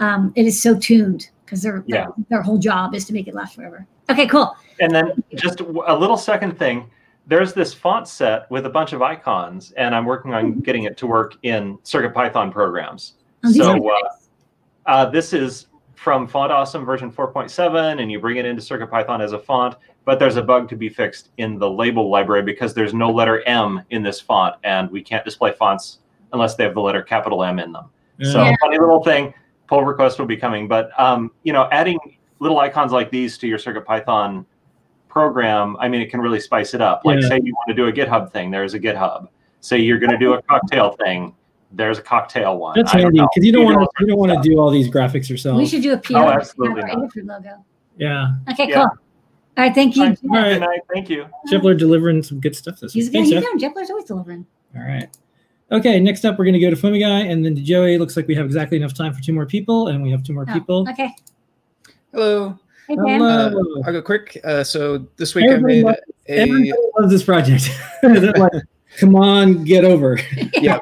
um 0.00 0.32
it 0.36 0.46
is 0.46 0.60
so 0.60 0.76
tuned 0.78 1.30
because 1.44 1.62
their 1.62 1.84
Yeah. 1.86 2.06
their, 2.28 2.42
whole 2.42 2.58
job 2.58 2.94
is 2.94 3.04
to 3.06 3.12
make 3.12 3.28
it 3.28 3.34
last 3.34 3.54
forever. 3.54 3.86
Okay, 4.10 4.26
cool. 4.26 4.56
And 4.80 4.94
then 4.94 5.22
just 5.34 5.60
a 5.60 5.64
little 5.96 6.16
second 6.16 6.58
thing, 6.58 6.90
there's 7.26 7.52
this 7.52 7.72
font 7.72 8.08
set 8.08 8.50
with 8.50 8.66
a 8.66 8.70
bunch 8.70 8.92
of 8.92 9.02
icons, 9.02 9.72
and 9.76 9.94
I'm 9.94 10.04
working 10.04 10.34
on 10.34 10.60
getting 10.60 10.84
it 10.84 10.96
to 10.98 11.06
work 11.06 11.36
in 11.42 11.78
CircuitPython 11.78 12.52
programs. 12.52 13.14
Oh, 13.44 13.52
so 13.52 13.88
uh, 13.90 13.98
uh, 14.86 15.06
this 15.10 15.32
is 15.32 15.66
from 15.94 16.26
Font 16.28 16.52
Awesome 16.52 16.84
version 16.84 17.10
4.7, 17.10 18.00
and 18.00 18.12
you 18.12 18.20
bring 18.20 18.36
it 18.36 18.44
into 18.44 18.60
CircuitPython 18.62 19.20
as 19.20 19.32
a 19.32 19.38
font, 19.38 19.76
but 20.04 20.18
there's 20.18 20.36
a 20.36 20.42
bug 20.42 20.68
to 20.68 20.76
be 20.76 20.88
fixed 20.88 21.30
in 21.38 21.58
the 21.58 21.68
label 21.68 22.10
library 22.10 22.42
because 22.42 22.74
there's 22.74 22.92
no 22.94 23.10
letter 23.10 23.42
M 23.48 23.82
in 23.90 24.02
this 24.02 24.20
font, 24.20 24.56
and 24.62 24.90
we 24.90 25.02
can't 25.02 25.24
display 25.24 25.52
fonts 25.52 26.00
unless 26.32 26.54
they 26.54 26.64
have 26.64 26.74
the 26.74 26.80
letter 26.80 27.02
capital 27.02 27.42
M 27.42 27.58
in 27.58 27.72
them. 27.72 27.86
So 28.22 28.42
Yeah. 28.44 28.54
funny 28.60 28.78
little 28.78 29.02
thing. 29.02 29.32
Pull 29.66 29.84
request 29.84 30.18
will 30.18 30.26
be 30.26 30.36
coming, 30.36 30.68
but 30.68 30.90
um, 31.00 31.30
you 31.42 31.52
know, 31.52 31.68
adding 31.72 31.98
little 32.38 32.58
icons 32.60 32.92
like 32.92 33.10
these 33.10 33.36
to 33.38 33.46
your 33.48 33.58
CircuitPython 33.58 34.44
program, 35.08 35.76
I 35.80 35.88
mean, 35.88 36.00
it 36.00 36.10
can 36.10 36.20
really 36.20 36.40
spice 36.40 36.74
it 36.74 36.80
up. 36.80 37.02
Like, 37.04 37.20
Yeah. 37.20 37.28
say 37.28 37.40
you 37.42 37.54
want 37.54 37.68
to 37.68 37.74
do 37.74 37.86
a 37.88 37.92
GitHub 37.92 38.30
thing, 38.32 38.50
there's 38.50 38.74
a 38.74 38.80
GitHub. 38.80 39.28
Say 39.60 39.78
you're 39.78 39.98
going 39.98 40.10
to 40.10 40.18
do 40.18 40.34
a 40.34 40.42
cocktail 40.42 40.92
thing, 40.92 41.34
there's 41.72 41.98
a 41.98 42.02
cocktail 42.02 42.58
one. 42.58 42.74
That's 42.76 42.92
handy 42.92 43.20
because 43.20 43.44
you 43.44 43.50
don't 43.52 43.64
want 43.64 43.80
to 43.80 43.88
you 44.00 44.06
don't 44.06 44.18
want 44.18 44.32
to 44.40 44.48
do 44.48 44.58
all 44.58 44.70
these 44.70 44.88
graphics 44.88 45.28
yourself. 45.28 45.56
We 45.58 45.66
should 45.66 45.82
do 45.82 45.92
a 45.94 45.98
PR. 45.98 46.16
Oh, 46.18 46.28
absolutely 46.28 46.82
our 46.82 46.88
not. 46.88 46.98
Adafruit 46.98 47.26
logo. 47.26 47.64
Yeah. 47.96 48.34
Okay, 48.50 48.68
Yeah. 48.68 48.74
cool. 48.74 48.82
All 48.84 49.64
right, 49.64 49.74
thank 49.74 49.96
you. 49.96 50.02
All 50.02 50.08
right, 50.10 50.18
Jeff. 50.20 50.30
All 50.30 50.36
right. 50.36 50.52
Good 50.52 50.60
night. 50.60 50.80
Thank 50.92 51.08
you. 51.10 51.26
Jepler 51.50 51.76
delivering 51.76 52.22
some 52.22 52.38
good 52.40 52.54
stuff 52.54 52.78
this 52.78 52.92
He's 52.92 53.06
week. 53.06 53.12
good. 53.12 53.18
Thanks, 53.30 53.30
He's 53.30 53.62
Jeff. 53.62 53.72
Jepler's 53.74 53.88
always 53.90 54.04
delivering. 54.04 54.46
All 54.76 54.82
right. 54.82 55.08
Okay, 55.72 55.98
next 55.98 56.24
up, 56.24 56.38
we're 56.38 56.44
going 56.44 56.54
to 56.54 56.60
go 56.60 56.70
to 56.70 56.76
FoamyGuy 56.76 57.30
and 57.30 57.44
then 57.44 57.56
to 57.56 57.60
Joey. 57.60 57.98
Looks 57.98 58.16
like 58.16 58.28
we 58.28 58.36
have 58.36 58.46
exactly 58.46 58.76
enough 58.76 58.94
time 58.94 59.12
for 59.12 59.20
two 59.20 59.32
more 59.32 59.46
people, 59.46 59.88
and 59.88 60.00
we 60.02 60.10
have 60.12 60.22
two 60.22 60.32
more 60.32 60.44
Oh, 60.48 60.52
people. 60.52 60.88
okay. 60.90 61.10
Hello. 62.12 62.56
Hey, 62.86 62.94
Hello. 62.94 63.26
Uh, 63.26 63.82
I'll 63.84 63.92
go 63.92 64.00
quick. 64.00 64.40
Uh, 64.44 64.62
so 64.62 64.98
this 65.16 65.34
week 65.34 65.46
I 65.46 65.54
Everybody 65.54 65.74
made 65.78 65.84
loves, 65.86 65.98
a 66.28 66.38
everybody 66.38 66.72
loves 66.98 67.12
this 67.12 67.22
project. 67.24 67.68
Like, 68.38 68.52
come 68.98 69.16
on, 69.16 69.64
get 69.64 69.84
over. 69.84 70.20
yeah. 70.54 70.78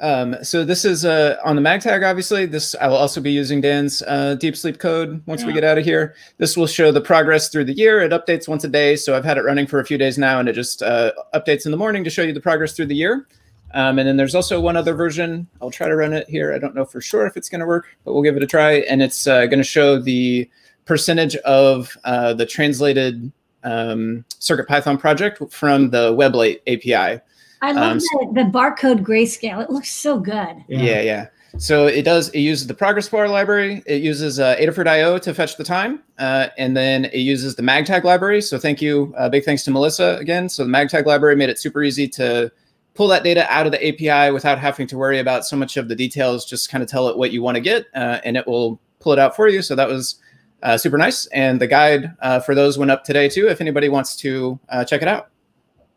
Um, 0.00 0.36
so 0.44 0.64
this 0.64 0.84
is 0.84 1.04
uh, 1.04 1.36
on 1.44 1.56
the 1.56 1.62
MagTag, 1.62 2.08
obviously. 2.08 2.46
This 2.46 2.76
I 2.80 2.86
will 2.86 2.96
also 2.96 3.20
be 3.20 3.32
using 3.32 3.60
Dan's 3.60 4.02
uh, 4.02 4.36
deep 4.36 4.56
sleep 4.56 4.78
code 4.78 5.22
once 5.26 5.44
we 5.44 5.52
get 5.52 5.64
out 5.64 5.76
of 5.76 5.84
here. 5.84 6.14
This 6.38 6.56
will 6.56 6.66
show 6.68 6.92
the 6.92 7.00
progress 7.00 7.48
through 7.48 7.64
the 7.64 7.72
year. 7.72 8.00
It 8.00 8.12
updates 8.12 8.46
once 8.46 8.62
a 8.64 8.68
day, 8.68 8.94
so 8.94 9.16
I've 9.16 9.24
had 9.24 9.38
it 9.38 9.42
running 9.42 9.66
for 9.66 9.80
a 9.80 9.84
few 9.84 9.98
days 9.98 10.18
now, 10.18 10.38
and 10.38 10.48
it 10.48 10.52
just 10.52 10.82
uh, 10.82 11.12
updates 11.34 11.64
in 11.64 11.72
the 11.72 11.76
morning 11.78 12.04
to 12.04 12.10
show 12.10 12.22
you 12.22 12.32
the 12.32 12.40
progress 12.40 12.74
through 12.74 12.86
the 12.86 12.94
year. 12.94 13.26
Um, 13.74 13.98
and 13.98 14.08
then 14.08 14.16
there's 14.16 14.34
also 14.36 14.60
one 14.60 14.76
other 14.76 14.94
version. 14.94 15.48
I'll 15.60 15.70
try 15.70 15.88
to 15.88 15.96
run 15.96 16.12
it 16.12 16.28
here. 16.28 16.54
I 16.54 16.58
don't 16.58 16.74
know 16.74 16.84
for 16.84 17.00
sure 17.00 17.26
if 17.26 17.36
it's 17.36 17.48
going 17.48 17.60
to 17.60 17.66
work, 17.66 17.86
but 18.04 18.14
we'll 18.14 18.22
give 18.22 18.36
it 18.36 18.42
a 18.42 18.46
try. 18.46 18.74
And 18.88 19.02
it's 19.02 19.26
uh, 19.26 19.46
going 19.46 19.58
to 19.58 19.64
show 19.64 20.00
the 20.00 20.48
percentage 20.84 21.34
of 21.36 21.96
uh, 22.04 22.34
the 22.34 22.46
translated 22.46 23.32
um, 23.64 24.24
CircuitPython 24.40 24.98
project 25.00 25.42
from 25.52 25.90
the 25.90 26.12
Weblate 26.12 26.60
API. 26.68 27.20
I 27.62 27.72
love 27.72 27.92
Um, 27.92 27.98
the, 27.98 28.44
the 28.44 28.50
barcode 28.50 29.02
grayscale. 29.02 29.62
It 29.62 29.70
looks 29.70 29.90
so 29.90 30.18
good. 30.18 30.62
Yeah. 30.68 31.00
yeah, 31.00 31.26
So 31.58 31.86
it 31.86 32.02
does. 32.02 32.28
It 32.28 32.40
uses 32.40 32.66
the 32.66 32.74
progress 32.74 33.08
bar 33.08 33.26
library. 33.26 33.82
It 33.86 34.02
uses 34.02 34.38
uh, 34.38 34.54
Adafruit 34.56 34.86
IO 34.86 35.18
to 35.18 35.32
fetch 35.32 35.56
the 35.56 35.64
time, 35.64 36.02
uh, 36.18 36.48
and 36.58 36.76
then 36.76 37.06
it 37.06 37.20
uses 37.20 37.56
the 37.56 37.62
MagTag 37.62 38.04
library. 38.04 38.42
So 38.42 38.58
thank 38.58 38.82
you, 38.82 39.14
uh, 39.16 39.30
big 39.30 39.44
thanks 39.44 39.64
to 39.64 39.70
Melissa 39.70 40.18
again. 40.20 40.48
So 40.48 40.64
the 40.64 40.70
MagTag 40.70 41.06
library 41.06 41.36
made 41.36 41.48
it 41.48 41.58
super 41.58 41.82
easy 41.82 42.06
to 42.08 42.52
pull 42.94 43.08
that 43.08 43.24
data 43.24 43.46
out 43.52 43.66
of 43.66 43.72
the 43.72 43.86
API 43.86 44.32
without 44.32 44.58
having 44.58 44.86
to 44.86 44.96
worry 44.96 45.18
about 45.18 45.44
so 45.44 45.56
much 45.56 45.76
of 45.76 45.88
the 45.88 45.96
details. 45.96 46.44
Just 46.44 46.70
kind 46.70 46.82
of 46.82 46.88
tell 46.88 47.08
it 47.08 47.16
what 47.16 47.32
you 47.32 47.42
want 47.42 47.56
to 47.56 47.60
get, 47.60 47.86
uh, 47.94 48.20
and 48.24 48.36
it 48.36 48.46
will 48.46 48.80
pull 49.00 49.12
it 49.12 49.18
out 49.18 49.36
for 49.36 49.48
you. 49.48 49.62
So 49.62 49.74
that 49.74 49.88
was 49.88 50.16
uh, 50.62 50.78
super 50.78 50.96
nice. 50.96 51.26
And 51.26 51.60
the 51.60 51.66
guide 51.66 52.14
uh, 52.20 52.40
for 52.40 52.54
those 52.54 52.78
went 52.78 52.90
up 52.90 53.04
today 53.04 53.28
too. 53.28 53.48
If 53.48 53.60
anybody 53.60 53.88
wants 53.88 54.16
to 54.18 54.58
uh, 54.68 54.84
check 54.84 55.02
it 55.02 55.08
out. 55.08 55.28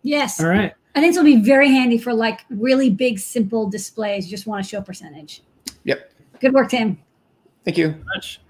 Yes. 0.04 0.42
All 0.42 0.50
right. 0.50 0.74
I 0.96 1.00
think 1.00 1.12
this 1.12 1.18
will 1.18 1.26
be 1.26 1.42
very 1.42 1.70
handy 1.70 1.98
for 1.98 2.14
like 2.14 2.42
really 2.50 2.90
big, 2.90 3.20
simple 3.20 3.70
displays. 3.70 4.26
You 4.26 4.32
just 4.32 4.48
want 4.48 4.64
to 4.64 4.70
show 4.70 4.82
percentage. 4.82 5.44
Yep. 5.84 6.12
Good 6.40 6.54
work, 6.54 6.70
Tim. 6.70 6.98
Thank 7.66 7.78
you. 7.78 7.96
Much. 8.16 8.42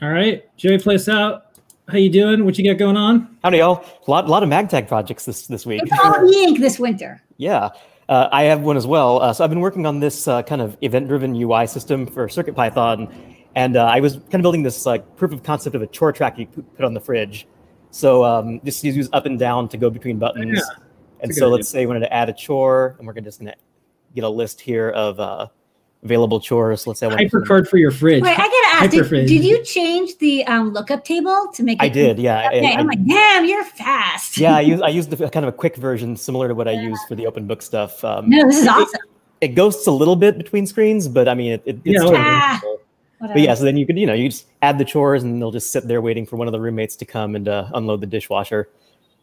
All 0.00 0.10
right. 0.10 0.44
Joey, 0.56 0.78
play 0.78 0.94
us 0.94 1.08
out. 1.08 1.46
How 1.88 1.96
you 1.96 2.10
doing? 2.10 2.44
What 2.44 2.58
you 2.58 2.70
got 2.70 2.78
going 2.78 2.96
on? 2.96 3.36
Howdy, 3.42 3.58
y'all. 3.58 3.84
A 4.06 4.10
lot, 4.10 4.28
lot 4.28 4.42
of 4.42 4.48
MagTag 4.48 4.86
projects 4.86 5.24
this 5.24 5.46
this 5.46 5.64
week. 5.64 5.80
It's 5.82 5.98
all 6.04 6.30
e-ink 6.30 6.60
this 6.60 6.78
winter. 6.78 7.22
Yeah, 7.38 7.70
uh, 8.08 8.28
I 8.30 8.42
have 8.44 8.62
one 8.62 8.76
as 8.76 8.86
well. 8.86 9.22
Uh, 9.22 9.32
so 9.32 9.44
I've 9.44 9.50
been 9.50 9.60
working 9.60 9.86
on 9.86 10.00
this 10.00 10.26
uh, 10.26 10.42
kind 10.42 10.60
of 10.60 10.76
event-driven 10.82 11.34
UI 11.36 11.66
system 11.66 12.06
for 12.06 12.26
CircuitPython, 12.26 13.10
and 13.54 13.76
uh, 13.76 13.84
I 13.84 14.00
was 14.00 14.14
kind 14.14 14.34
of 14.34 14.42
building 14.42 14.64
this 14.64 14.84
like 14.84 15.16
proof 15.16 15.32
of 15.32 15.42
concept 15.44 15.76
of 15.76 15.82
a 15.82 15.86
chore 15.86 16.12
track 16.12 16.38
you 16.38 16.46
put 16.46 16.84
on 16.84 16.94
the 16.94 17.00
fridge. 17.00 17.46
So 17.90 18.24
um, 18.24 18.60
just 18.64 18.82
use 18.82 19.08
up 19.12 19.24
and 19.24 19.38
down 19.38 19.68
to 19.70 19.76
go 19.76 19.88
between 19.88 20.18
buttons. 20.18 20.58
Yeah, 20.58 20.84
And 21.20 21.34
so 21.34 21.46
good 21.46 21.52
let's 21.52 21.68
say 21.68 21.80
we 21.80 21.86
wanted 21.86 22.00
to 22.00 22.12
add 22.12 22.28
a 22.28 22.32
chore, 22.32 22.96
and 22.98 23.06
we're 23.06 23.12
gonna 23.12 23.24
just 23.24 23.38
gonna 23.38 23.54
get 24.14 24.24
a 24.24 24.28
list 24.28 24.60
here 24.60 24.90
of 24.90 25.20
uh, 25.20 25.46
available 26.02 26.40
chores. 26.40 26.86
Let's 26.86 27.00
say 27.00 27.06
I 27.06 27.08
want 27.10 27.20
Hypercard 27.20 27.68
for 27.68 27.76
your 27.76 27.90
fridge. 27.90 28.22
Wait, 28.22 28.38
I 28.38 28.46
gotta 28.46 28.84
ask. 28.84 28.90
Did, 29.10 29.26
did 29.26 29.44
you 29.44 29.62
change 29.64 30.16
the 30.18 30.44
um, 30.46 30.72
lookup 30.72 31.04
table 31.04 31.50
to 31.54 31.62
make 31.62 31.80
it? 31.80 31.84
I 31.84 31.88
did, 31.88 32.18
yeah. 32.18 32.38
I- 32.38 32.46
Okay, 32.48 32.66
I- 32.74 32.78
I'm 32.78 32.86
like, 32.86 33.04
damn, 33.04 33.44
you're 33.44 33.64
fast. 33.64 34.38
yeah, 34.38 34.56
I 34.56 34.60
use 34.72 34.80
I 34.80 34.88
used 34.88 35.10
the, 35.10 35.16
kind 35.30 35.44
of 35.46 35.52
a 35.52 35.56
quick 35.56 35.76
version 35.76 36.16
similar 36.16 36.48
to 36.48 36.54
what 36.54 36.68
I 36.68 36.72
used 36.72 37.00
for 37.08 37.14
the 37.14 37.26
open 37.26 37.46
book 37.46 37.62
stuff. 37.62 38.02
Um, 38.04 38.28
No, 38.30 38.46
this 38.46 38.58
is 38.58 38.64
it- 38.64 38.68
awesome. 38.70 39.00
It, 39.40 39.54
ghosts 39.54 39.86
a 39.86 39.92
little 39.92 40.16
bit 40.16 40.36
between 40.36 40.66
screens, 40.66 41.06
but 41.06 41.28
I 41.28 41.34
mean, 41.34 41.52
it, 41.52 41.62
it, 41.64 41.76
it's 41.84 42.02
Yeah, 42.02 42.58
still 42.58 42.70
whatever. 43.20 43.34
But 43.34 43.40
yeah, 43.40 43.54
so 43.54 43.64
then 43.64 43.76
you 43.76 43.86
could, 43.86 43.98
you 43.98 44.06
know, 44.06 44.12
you 44.14 44.28
just 44.30 44.46
add 44.62 44.78
the 44.78 44.84
chores 44.84 45.22
and 45.24 45.40
they'll 45.40 45.50
just 45.52 45.70
sit 45.72 45.86
there 45.88 46.00
waiting 46.00 46.24
for 46.26 46.36
one 46.36 46.46
of 46.48 46.52
the 46.52 46.60
roommates 46.60 46.94
to 46.96 47.04
come 47.04 47.34
and 47.36 47.48
uh, 47.48 47.68
unload 47.74 48.00
the 48.00 48.06
dishwasher. 48.06 48.68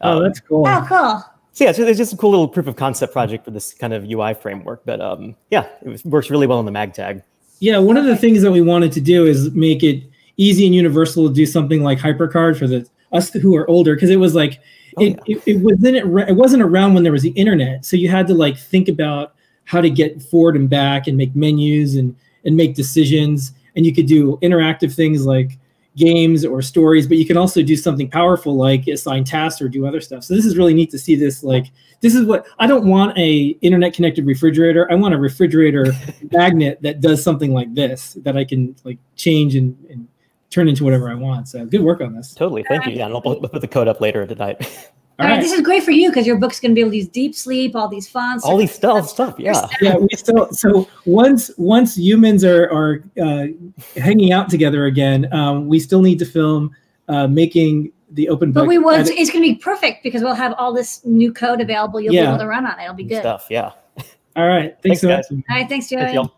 Oh, 0.02 0.18
Um, 0.18 0.24
that's 0.24 0.40
cool. 0.42 0.68
Oh, 0.68 0.86
cool. 0.88 1.24
So 1.56 1.64
yeah, 1.64 1.72
so 1.72 1.84
it's 1.84 1.98
just 1.98 2.12
a 2.12 2.18
cool 2.18 2.32
little 2.32 2.50
proof 2.50 2.68
of 2.68 2.76
concept 2.76 3.14
project 3.14 3.46
for 3.46 3.52
this 3.52 3.74
kind 3.74 3.94
of 3.94 4.04
UI 4.04 4.34
framework. 4.34 4.82
But 4.84 5.00
um, 5.00 5.38
yeah, 5.52 5.66
it 5.82 5.88
was, 5.88 6.04
works 6.04 6.30
really 6.30 6.48
well 6.48 6.60
on 6.60 6.66
the 6.66 6.72
mag 6.72 6.94
tag. 6.94 7.24
Yeah, 7.60 7.78
one 7.78 7.96
of 7.96 8.04
the 8.04 8.18
things 8.18 8.42
that 8.42 8.52
we 8.52 8.62
wanted 8.62 8.92
to 8.92 9.00
do 9.00 9.26
is 9.26 9.52
make 9.52 9.82
it 9.82 10.04
easy 10.36 10.66
and 10.66 10.76
universal 10.76 11.30
to 11.30 11.34
do 11.34 11.46
something 11.46 11.82
like 11.82 11.98
HyperCard 11.98 12.60
for 12.60 12.68
the 12.68 12.86
us 13.14 13.32
who 13.32 13.56
are 13.56 13.70
older, 13.70 13.96
because 13.96 14.10
it 14.10 14.18
was 14.18 14.36
like 14.36 14.60
it, 15.00 15.18
it, 15.28 15.42
it 15.46 15.58
wasn't 15.62 15.96
it, 15.96 16.30
it 16.30 16.36
wasn't 16.36 16.62
around 16.62 16.94
when 16.94 17.04
there 17.04 17.14
was 17.14 17.22
the 17.22 17.30
internet, 17.30 17.86
so 17.86 17.96
you 17.96 18.10
had 18.10 18.28
to 18.28 18.34
like 18.34 18.58
think 18.58 18.90
about 18.90 19.34
how 19.64 19.80
to 19.80 19.90
get 19.90 20.22
forward 20.22 20.58
and 20.58 20.70
back 20.70 21.08
and 21.08 21.16
make 21.16 21.34
menus 21.38 21.96
and 21.96 22.14
and 22.44 22.58
make 22.58 22.76
decisions, 22.76 23.54
and 23.78 23.86
you 23.86 23.96
could 23.96 24.08
do 24.08 24.38
interactive 24.42 24.94
things 24.94 25.26
like 25.26 25.58
games 25.96 26.44
or 26.44 26.62
stories, 26.62 27.08
but 27.08 27.18
you 27.18 27.26
can 27.26 27.38
also 27.38 27.62
do 27.62 27.76
something 27.76 28.10
powerful 28.10 28.56
like 28.56 28.88
assign 28.88 29.24
tasks 29.24 29.62
or 29.62 29.70
do 29.70 29.86
other 29.86 30.02
stuff. 30.02 30.24
So 30.24 30.36
this 30.36 30.46
is 30.46 30.58
really 30.58 30.74
neat 30.74 30.90
to 30.92 31.00
see 31.00 31.16
this 31.16 31.44
like 31.44 31.68
this 32.02 32.16
is 32.16 32.26
what 32.26 32.46
I 32.60 32.68
don't 32.68 32.88
want 32.88 33.18
a 33.18 33.58
internet 33.62 33.94
connected 33.94 34.26
refrigerator. 34.26 34.92
I 34.92 34.96
want 34.96 35.14
a 35.14 35.18
refrigerator 35.18 35.94
magnet 36.32 36.80
that 36.82 37.02
does 37.02 37.24
something 37.24 37.54
like 37.54 37.74
this 37.74 38.18
that 38.24 38.38
I 38.38 38.44
can 38.44 38.76
like 38.84 38.98
change 39.16 39.56
and, 39.56 39.78
and 39.90 40.08
turn 40.50 40.68
into 40.68 40.84
whatever 40.84 41.10
I 41.10 41.16
want. 41.16 41.48
So 41.48 41.66
good 41.66 41.82
work 41.82 42.02
on 42.02 42.14
this. 42.14 42.34
Totally, 42.34 42.64
thank 42.68 42.86
you. 42.86 42.94
Yeah, 42.94 43.06
and 43.06 43.14
I'll 43.14 43.22
put, 43.22 43.42
put 43.52 43.62
the 43.62 43.68
code 43.68 43.88
up 43.88 44.02
later 44.02 44.26
tonight. 44.26 44.90
All 45.18 45.28
right. 45.28 45.42
this 45.42 45.54
is 45.54 45.62
great 45.62 45.84
for 45.84 45.92
you 45.92 46.10
because 46.10 46.28
your 46.28 46.38
book's 46.38 46.60
going 46.60 46.72
to 46.72 46.76
be 46.76 46.82
able 46.82 46.92
to 46.92 46.98
use 46.98 47.08
deep 47.08 47.36
sleep, 47.36 47.76
all 47.76 47.88
these 47.88 48.08
fonts, 48.08 48.44
All 48.44 48.58
these 48.58 48.74
stuff, 48.74 49.08
stuff, 49.08 49.36
yeah. 49.38 49.66
yeah, 49.82 49.96
we 49.96 50.10
still 50.16 50.52
so 50.52 50.90
once 51.06 51.52
once 51.58 51.98
humans 51.98 52.44
are 52.44 52.66
are 52.70 53.04
uh, 53.22 53.46
hanging 53.96 54.34
out 54.34 54.50
together 54.50 54.86
again, 54.86 55.32
um, 55.34 55.68
we 55.70 55.80
still 55.80 56.02
need 56.02 56.20
to 56.20 56.26
film 56.26 56.76
uh, 57.08 57.28
making 57.28 57.94
the 58.12 58.28
open 58.30 58.52
book. 58.52 58.64
But 58.64 58.68
we 58.68 58.78
will. 58.78 58.92
edit- 58.92 59.14
It's 59.18 59.30
going 59.32 59.44
to 59.44 59.50
be 59.54 59.56
perfect 59.56 60.04
because 60.04 60.22
we'll 60.22 60.34
have 60.36 60.54
all 60.58 60.74
this 60.74 61.06
new 61.06 61.32
code 61.32 61.62
available. 61.62 62.02
You'll 62.02 62.12
be 62.14 62.20
able 62.20 62.38
to 62.38 62.48
run 62.48 62.66
on 62.66 62.78
it. 62.80 62.84
It'll 62.84 62.96
be 62.96 63.04
good. 63.06 63.22
Stuff, 63.22 63.48
yeah. 63.50 63.72
All 64.38 64.48
right, 64.48 64.76
Thanks, 64.84 65.00
thanks, 65.00 65.02
so 65.02 65.08
much. 65.08 65.18
guys. 65.30 65.32
All 65.50 65.56
right. 65.56 65.70
Thanks, 65.70 65.88
Joey. 65.88 66.00
Thanks, 66.02 66.14
y'all. 66.14 66.34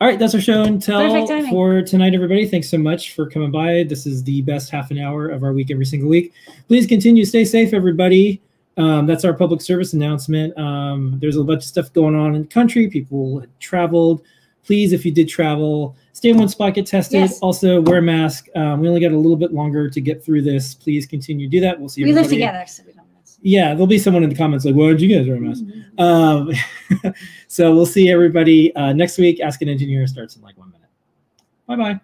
All 0.00 0.08
right, 0.08 0.18
that's 0.18 0.34
our 0.34 0.40
show 0.40 0.62
and 0.62 0.82
tell 0.82 1.26
for 1.50 1.82
tonight, 1.82 2.14
everybody. 2.14 2.48
Thanks 2.48 2.70
so 2.70 2.78
much 2.78 3.14
for 3.14 3.28
coming 3.28 3.50
by. 3.50 3.82
This 3.82 4.06
is 4.06 4.24
the 4.24 4.40
best 4.40 4.70
half 4.70 4.90
an 4.90 4.98
hour 4.98 5.28
of 5.28 5.42
our 5.42 5.52
week 5.52 5.70
every 5.70 5.84
single 5.84 6.08
week. 6.08 6.32
Please 6.68 6.86
continue 6.86 7.22
to 7.22 7.28
stay 7.28 7.44
safe, 7.44 7.74
everybody. 7.74 8.40
Um, 8.78 9.06
that's 9.06 9.26
our 9.26 9.34
public 9.34 9.60
service 9.60 9.92
announcement. 9.92 10.56
Um, 10.56 11.18
there's 11.20 11.36
a 11.36 11.44
bunch 11.44 11.64
of 11.64 11.68
stuff 11.68 11.92
going 11.92 12.14
on 12.14 12.34
in 12.34 12.42
the 12.42 12.48
country. 12.48 12.88
People 12.88 13.44
traveled. 13.58 14.22
Please, 14.64 14.94
if 14.94 15.04
you 15.04 15.12
did 15.12 15.28
travel, 15.28 15.94
stay 16.14 16.30
in 16.30 16.38
one 16.38 16.48
spot, 16.48 16.72
get 16.72 16.86
tested. 16.86 17.20
Yes. 17.20 17.38
Also, 17.40 17.82
wear 17.82 17.98
a 17.98 18.02
mask. 18.02 18.46
Um, 18.56 18.80
we 18.80 18.88
only 18.88 19.02
got 19.02 19.12
a 19.12 19.18
little 19.18 19.36
bit 19.36 19.52
longer 19.52 19.90
to 19.90 20.00
get 20.00 20.24
through 20.24 20.40
this. 20.40 20.74
Please 20.74 21.04
continue 21.04 21.46
to 21.46 21.50
do 21.50 21.60
that. 21.60 21.78
We'll 21.78 21.90
see. 21.90 22.00
you. 22.00 22.06
We 22.06 22.14
live 22.14 22.28
together, 22.28 22.64
so 22.66 22.84
we. 22.86 22.94
Yeah, 23.42 23.68
there'll 23.68 23.86
be 23.86 23.98
someone 23.98 24.22
in 24.22 24.28
the 24.28 24.36
comments 24.36 24.64
like, 24.64 24.74
"Why 24.74 24.88
did 24.88 25.00
you 25.00 25.16
guys 25.16 25.26
wear 25.26 25.36
a 25.36 25.40
mask?" 25.40 25.64
Um, 25.98 27.14
so 27.48 27.74
we'll 27.74 27.86
see 27.86 28.10
everybody 28.10 28.74
uh, 28.76 28.92
next 28.92 29.18
week. 29.18 29.40
Ask 29.40 29.62
an 29.62 29.68
engineer 29.68 30.06
starts 30.06 30.36
in 30.36 30.42
like 30.42 30.58
one 30.58 30.70
minute. 30.70 30.88
Bye 31.66 31.76
bye. 31.76 32.00